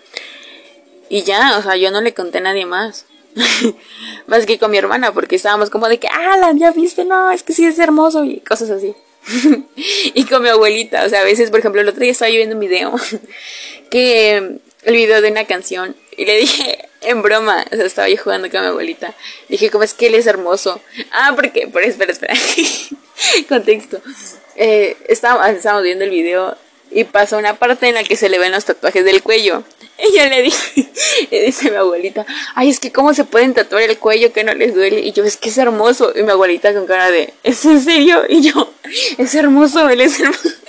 Y 1.13 1.21
ya, 1.21 1.59
o 1.59 1.61
sea, 1.61 1.75
yo 1.75 1.91
no 1.91 2.01
le 2.01 2.15
conté 2.15 2.39
a 2.39 2.41
nadie 2.41 2.65
más. 2.65 3.05
más 4.25 4.47
que 4.47 4.57
con 4.57 4.71
mi 4.71 4.79
hermana, 4.79 5.13
porque 5.13 5.35
estábamos 5.35 5.69
como 5.69 5.87
de 5.87 5.99
que, 5.99 6.07
ah, 6.07 6.51
ya 6.55 6.71
viste, 6.71 7.05
no, 7.05 7.29
es 7.29 7.43
que 7.43 7.53
sí 7.53 7.63
es 7.67 7.77
hermoso 7.77 8.25
y 8.25 8.39
cosas 8.39 8.71
así. 8.71 8.95
y 10.15 10.25
con 10.25 10.41
mi 10.41 10.49
abuelita, 10.49 11.05
o 11.05 11.09
sea, 11.09 11.21
a 11.21 11.23
veces, 11.23 11.51
por 11.51 11.59
ejemplo, 11.59 11.81
el 11.81 11.87
otro 11.87 12.01
día 12.01 12.13
estaba 12.13 12.31
yo 12.31 12.37
viendo 12.37 12.55
un 12.55 12.61
video, 12.61 12.95
que 13.91 14.57
el 14.81 14.95
video 14.95 15.21
de 15.21 15.29
una 15.29 15.45
canción, 15.45 15.95
y 16.17 16.25
le 16.25 16.35
dije, 16.35 16.89
en 17.01 17.21
broma, 17.21 17.63
o 17.71 17.75
sea, 17.75 17.85
estaba 17.85 18.09
yo 18.09 18.17
jugando 18.17 18.49
con 18.49 18.61
mi 18.61 18.67
abuelita, 18.69 19.13
dije, 19.49 19.69
¿cómo 19.69 19.83
es 19.83 19.93
que 19.93 20.07
él 20.07 20.15
es 20.15 20.25
hermoso? 20.25 20.81
Ah, 21.11 21.33
porque, 21.35 21.67
por 21.67 21.83
espera, 21.83 22.11
espera. 22.11 22.33
Contexto. 23.47 24.01
Eh, 24.55 24.97
estábamos, 25.07 25.83
viendo 25.83 26.05
el 26.05 26.09
video 26.09 26.57
y 26.89 27.03
pasó 27.03 27.37
una 27.37 27.53
parte 27.53 27.87
en 27.87 27.93
la 27.93 28.03
que 28.03 28.15
se 28.15 28.29
le 28.29 28.39
ven 28.39 28.51
los 28.51 28.65
tatuajes 28.65 29.05
del 29.05 29.21
cuello. 29.21 29.63
Y 30.05 30.17
yo 30.17 30.27
le 30.27 30.41
dije, 30.41 30.89
le 31.31 31.45
dice 31.45 31.69
mi 31.69 31.77
abuelita, 31.77 32.25
ay, 32.55 32.69
es 32.69 32.79
que 32.79 32.91
cómo 32.91 33.13
se 33.13 33.23
pueden 33.23 33.53
tatuar 33.53 33.83
el 33.83 33.97
cuello 33.97 34.33
que 34.33 34.43
no 34.43 34.53
les 34.53 34.73
duele. 34.73 35.01
Y 35.01 35.11
yo, 35.11 35.23
es 35.23 35.37
que 35.37 35.49
es 35.49 35.57
hermoso. 35.57 36.11
Y 36.15 36.23
mi 36.23 36.31
abuelita 36.31 36.73
con 36.73 36.85
cara 36.85 37.11
de, 37.11 37.33
¿es 37.43 37.63
en 37.65 37.81
serio? 37.81 38.23
Y 38.27 38.41
yo, 38.41 38.73
es 39.17 39.35
hermoso, 39.35 39.89
él 39.89 40.01
es 40.01 40.19
hermoso. 40.19 40.49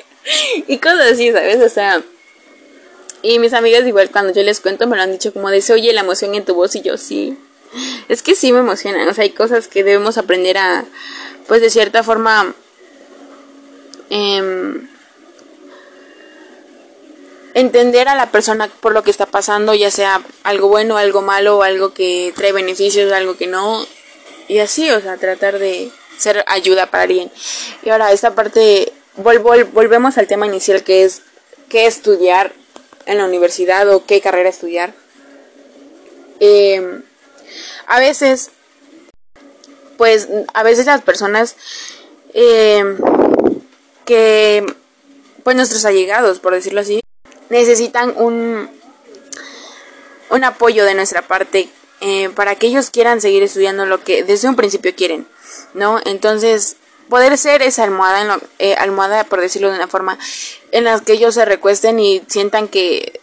Y 0.68 0.78
cosas 0.78 1.12
así, 1.12 1.30
¿sabes? 1.32 1.60
O 1.60 1.68
sea, 1.68 2.02
y 3.20 3.38
mis 3.38 3.52
amigas 3.52 3.86
igual 3.86 4.10
cuando 4.10 4.32
yo 4.32 4.42
les 4.42 4.60
cuento 4.60 4.86
me 4.86 4.96
lo 4.96 5.02
han 5.02 5.12
dicho 5.12 5.34
como 5.34 5.50
de, 5.50 5.62
oye 5.70 5.92
la 5.92 6.00
emoción 6.00 6.34
en 6.34 6.46
tu 6.46 6.54
voz 6.54 6.74
y 6.76 6.80
yo 6.80 6.96
sí. 6.96 7.36
Es 8.08 8.22
que 8.22 8.34
sí 8.34 8.50
me 8.50 8.60
emocionan, 8.60 9.06
o 9.06 9.12
sea, 9.12 9.24
hay 9.24 9.30
cosas 9.30 9.68
que 9.68 9.84
debemos 9.84 10.16
aprender 10.16 10.56
a, 10.56 10.86
pues 11.46 11.60
de 11.60 11.68
cierta 11.68 12.02
forma, 12.02 12.54
eh, 14.08 14.80
entender 17.54 18.08
a 18.08 18.16
la 18.16 18.30
persona 18.30 18.68
por 18.80 18.92
lo 18.92 19.02
que 19.02 19.10
está 19.10 19.26
pasando, 19.26 19.74
ya 19.74 19.90
sea 19.90 20.22
algo 20.42 20.68
bueno, 20.68 20.96
algo 20.96 21.22
malo, 21.22 21.62
algo 21.62 21.94
que 21.94 22.32
trae 22.36 22.52
beneficios, 22.52 23.12
algo 23.12 23.36
que 23.36 23.46
no, 23.46 23.86
y 24.48 24.58
así, 24.58 24.90
o 24.90 25.00
sea, 25.00 25.16
tratar 25.16 25.58
de 25.58 25.90
ser 26.18 26.44
ayuda 26.48 26.86
para 26.86 27.04
alguien. 27.04 27.30
Y 27.82 27.90
ahora, 27.90 28.12
esta 28.12 28.34
parte, 28.34 28.92
volvemos 29.16 30.18
al 30.18 30.26
tema 30.26 30.46
inicial 30.46 30.82
que 30.82 31.04
es 31.04 31.22
qué 31.68 31.86
estudiar 31.86 32.52
en 33.06 33.18
la 33.18 33.24
universidad 33.24 33.88
o 33.88 34.04
qué 34.04 34.20
carrera 34.20 34.48
estudiar. 34.48 34.94
Eh, 36.40 37.00
a 37.86 38.00
veces, 38.00 38.50
pues, 39.96 40.28
a 40.52 40.62
veces 40.62 40.86
las 40.86 41.02
personas 41.02 41.56
eh, 42.34 42.96
que, 44.04 44.66
pues, 45.42 45.56
nuestros 45.56 45.84
allegados, 45.84 46.40
por 46.40 46.54
decirlo 46.54 46.80
así, 46.80 47.00
necesitan 47.50 48.14
un, 48.16 48.70
un 50.30 50.44
apoyo 50.44 50.84
de 50.84 50.94
nuestra 50.94 51.22
parte 51.22 51.68
eh, 52.00 52.30
para 52.30 52.56
que 52.56 52.66
ellos 52.66 52.90
quieran 52.90 53.20
seguir 53.20 53.42
estudiando 53.42 53.86
lo 53.86 54.02
que 54.02 54.24
desde 54.24 54.48
un 54.48 54.56
principio 54.56 54.94
quieren, 54.94 55.26
¿no? 55.72 56.00
Entonces, 56.04 56.76
poder 57.08 57.38
ser 57.38 57.62
esa 57.62 57.84
almohada, 57.84 58.22
en 58.22 58.42
eh, 58.58 58.74
almohada, 58.74 59.24
por 59.24 59.40
decirlo 59.40 59.70
de 59.70 59.76
una 59.76 59.88
forma, 59.88 60.18
en 60.72 60.84
la 60.84 61.00
que 61.00 61.14
ellos 61.14 61.34
se 61.34 61.44
recuesten 61.44 62.00
y 62.00 62.22
sientan 62.26 62.68
que 62.68 63.20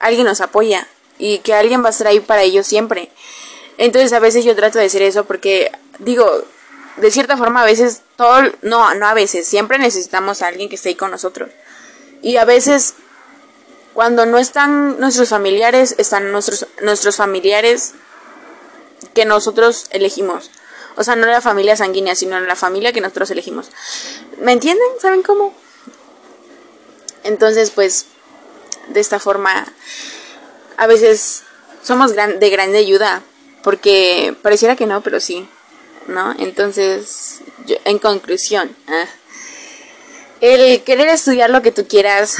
alguien 0.00 0.26
los 0.26 0.40
apoya 0.40 0.86
y 1.18 1.38
que 1.38 1.54
alguien 1.54 1.82
va 1.82 1.88
a 1.88 1.90
estar 1.90 2.06
ahí 2.06 2.20
para 2.20 2.42
ellos 2.42 2.66
siempre. 2.66 3.10
Entonces 3.78 4.12
a 4.12 4.18
veces 4.18 4.44
yo 4.44 4.56
trato 4.56 4.78
de 4.78 4.84
decir 4.84 5.02
eso 5.02 5.24
porque 5.24 5.70
digo, 5.98 6.44
de 6.96 7.10
cierta 7.10 7.36
forma 7.36 7.62
a 7.62 7.64
veces 7.64 8.02
todo, 8.16 8.42
no, 8.62 8.94
no 8.94 9.06
a 9.06 9.14
veces, 9.14 9.46
siempre 9.46 9.78
necesitamos 9.78 10.42
a 10.42 10.48
alguien 10.48 10.68
que 10.68 10.74
esté 10.74 10.90
ahí 10.90 10.94
con 10.94 11.10
nosotros. 11.10 11.50
Y 12.22 12.36
a 12.36 12.44
veces 12.44 12.94
cuando 13.98 14.26
no 14.26 14.38
están 14.38 15.00
nuestros 15.00 15.30
familiares, 15.30 15.96
están 15.98 16.30
nuestros, 16.30 16.68
nuestros 16.82 17.16
familiares 17.16 17.94
que 19.12 19.24
nosotros 19.24 19.86
elegimos. 19.90 20.52
O 20.94 21.02
sea, 21.02 21.16
no 21.16 21.26
la 21.26 21.40
familia 21.40 21.76
sanguínea, 21.76 22.14
sino 22.14 22.38
la 22.38 22.54
familia 22.54 22.92
que 22.92 23.00
nosotros 23.00 23.28
elegimos. 23.32 23.70
¿Me 24.40 24.52
entienden? 24.52 24.86
¿Saben 25.02 25.24
cómo? 25.24 25.52
Entonces, 27.24 27.72
pues, 27.72 28.06
de 28.86 29.00
esta 29.00 29.18
forma, 29.18 29.66
a 30.76 30.86
veces 30.86 31.42
somos 31.82 32.14
de 32.14 32.50
grande 32.50 32.78
ayuda, 32.78 33.24
porque 33.64 34.32
pareciera 34.42 34.76
que 34.76 34.86
no, 34.86 35.00
pero 35.00 35.18
sí, 35.18 35.48
¿no? 36.06 36.36
Entonces, 36.38 37.40
en 37.84 37.98
conclusión, 37.98 38.76
ah, 38.86 39.06
el 40.40 40.84
querer 40.84 41.08
estudiar 41.08 41.50
lo 41.50 41.62
que 41.62 41.72
tú 41.72 41.88
quieras 41.88 42.36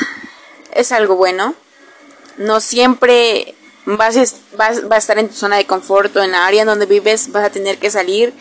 es 0.72 0.92
algo 0.92 1.16
bueno. 1.16 1.54
No 2.37 2.61
siempre 2.61 3.54
vas, 3.96 4.16
vas, 4.57 4.83
a 4.90 4.96
estar 4.96 5.18
en 5.18 5.28
tu 5.28 5.35
zona 5.35 5.57
de 5.57 5.66
confort 5.66 6.14
o 6.16 6.22
en 6.22 6.33
la 6.33 6.46
área 6.46 6.64
donde 6.64 6.87
vives, 6.87 7.33
vas 7.33 7.44
a 7.44 7.50
tener 7.50 7.78
que 7.78 7.90
salir. 7.90 8.35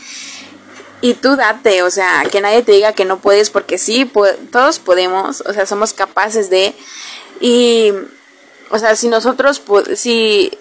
Y 0.99 1.13
tú 1.13 1.35
date, 1.35 1.83
o 1.83 1.91
sea, 1.91 2.23
que 2.31 2.41
nadie 2.41 2.63
te 2.63 2.71
diga 2.71 2.93
que 2.93 3.05
no 3.05 3.19
puedes, 3.19 3.49
porque 3.49 3.77
sí, 3.77 4.11
todos 4.51 4.79
podemos, 4.79 5.41
o 5.41 5.53
sea, 5.53 5.65
somos 5.65 5.93
capaces 5.93 6.49
de. 6.49 6.73
Y, 7.39 7.93
o 8.71 8.79
sea, 8.79 8.95
si 8.95 9.07
nosotros, 9.07 9.61
si. 9.95 10.51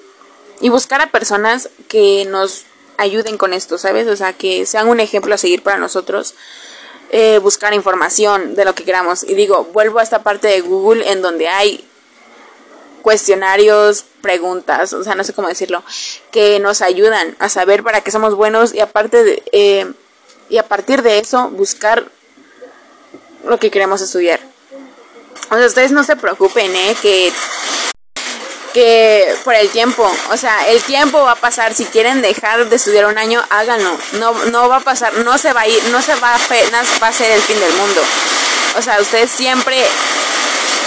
Y 0.61 0.69
buscar 0.69 1.01
a 1.01 1.11
personas 1.11 1.69
que 1.89 2.27
nos 2.27 2.65
ayuden 2.99 3.39
con 3.39 3.53
esto, 3.53 3.79
¿sabes? 3.79 4.09
O 4.09 4.17
sea, 4.17 4.33
que 4.33 4.67
sean 4.67 4.89
un 4.89 5.01
ejemplo 5.01 5.35
a 5.35 5.39
seguir 5.39 5.63
para 5.63 5.79
nosotros. 5.79 6.35
Eh, 7.11 7.39
buscar 7.39 7.73
información 7.73 8.55
de 8.57 8.65
lo 8.65 8.75
que 8.75 8.85
queramos. 8.85 9.23
Y 9.23 9.35
digo, 9.35 9.65
vuelvo 9.73 10.01
a 10.01 10.03
esta 10.03 10.23
parte 10.23 10.49
de 10.49 10.61
Google 10.61 11.11
en 11.11 11.23
donde 11.23 11.49
hay 11.49 11.87
cuestionarios, 13.03 14.05
preguntas, 14.21 14.93
o 14.93 15.05
sea, 15.05 15.15
no 15.15 15.23
sé 15.23 15.33
cómo 15.33 15.47
decirlo, 15.47 15.85
que 16.33 16.59
nos 16.59 16.83
ayudan 16.83 17.37
a 17.39 17.49
saber 17.49 17.85
para 17.85 18.01
qué 18.01 18.11
somos 18.11 18.35
buenos 18.35 18.75
y 18.75 18.81
aparte 18.81 19.23
de, 19.23 19.43
eh, 19.53 19.93
y 20.49 20.59
a 20.59 20.65
partir 20.65 21.03
de 21.03 21.21
eso 21.21 21.49
buscar 21.51 22.11
lo 23.45 23.59
que 23.61 23.71
queremos 23.71 24.03
estudiar. 24.03 24.41
O 25.51 25.57
sea, 25.57 25.67
ustedes 25.67 25.93
no 25.93 26.03
se 26.03 26.17
preocupen, 26.17 26.75
¿eh? 26.75 26.97
Que 27.01 27.33
que 28.77 29.35
por 29.43 29.55
el 29.55 29.71
tiempo, 29.71 30.07
o 30.29 30.37
sea, 30.37 30.69
el 30.69 30.83
tiempo 30.83 31.23
va 31.23 31.31
a 31.31 31.37
pasar, 31.37 31.73
si 31.73 31.87
quieren 31.87 32.21
dejar 32.21 32.69
de 32.69 32.77
estudiar 32.77 33.07
un 33.07 33.17
año, 33.17 33.43
háganlo, 33.49 33.97
no, 34.19 34.35
no 34.53 34.69
va 34.69 34.77
a 34.77 34.81
pasar, 34.81 35.15
no 35.15 35.39
se 35.39 35.55
va 35.55 35.63
a 35.63 35.67
ir, 35.67 35.83
no 35.85 36.03
se 36.03 36.15
va 36.17 36.37
va 36.37 37.09
a 37.09 37.13
ser 37.13 37.31
el 37.31 37.41
fin 37.41 37.59
del 37.59 37.73
mundo, 37.73 38.03
o 38.77 38.83
sea, 38.83 39.01
ustedes 39.01 39.31
siempre 39.31 39.83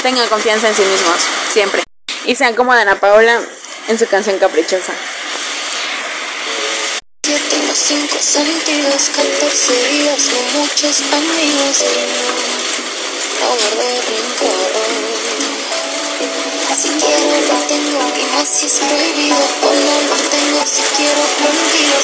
tengan 0.04 0.28
confianza 0.28 0.68
en 0.68 0.76
sí 0.76 0.84
mismos, 0.84 1.18
siempre, 1.52 1.82
y 2.26 2.36
sean 2.36 2.54
como 2.54 2.74
Ana 2.74 3.00
Paola 3.00 3.42
en 3.88 3.98
su 3.98 4.06
canción 4.06 4.38
Caprichosa. 4.38 4.94
cinco 7.76 8.18
sentidos, 8.20 9.10
14 9.16 9.90
días, 9.90 10.30
no 10.30 10.60
muchos 10.60 11.02
amigos, 11.12 11.86
no, 13.42 13.48
guardo. 13.48 15.09
Si 16.82 16.88
quiero 16.88 17.42
lo 17.42 17.60
tengo 17.68 18.00
y 18.18 18.24
más 18.34 18.48
si 18.48 18.66
es 18.66 18.80
prohibido 18.80 19.36
o 19.36 19.74
lo 19.74 20.30
tengo 20.30 20.66
si 20.66 20.82
quiero 20.96 21.22
contigo 21.36 22.00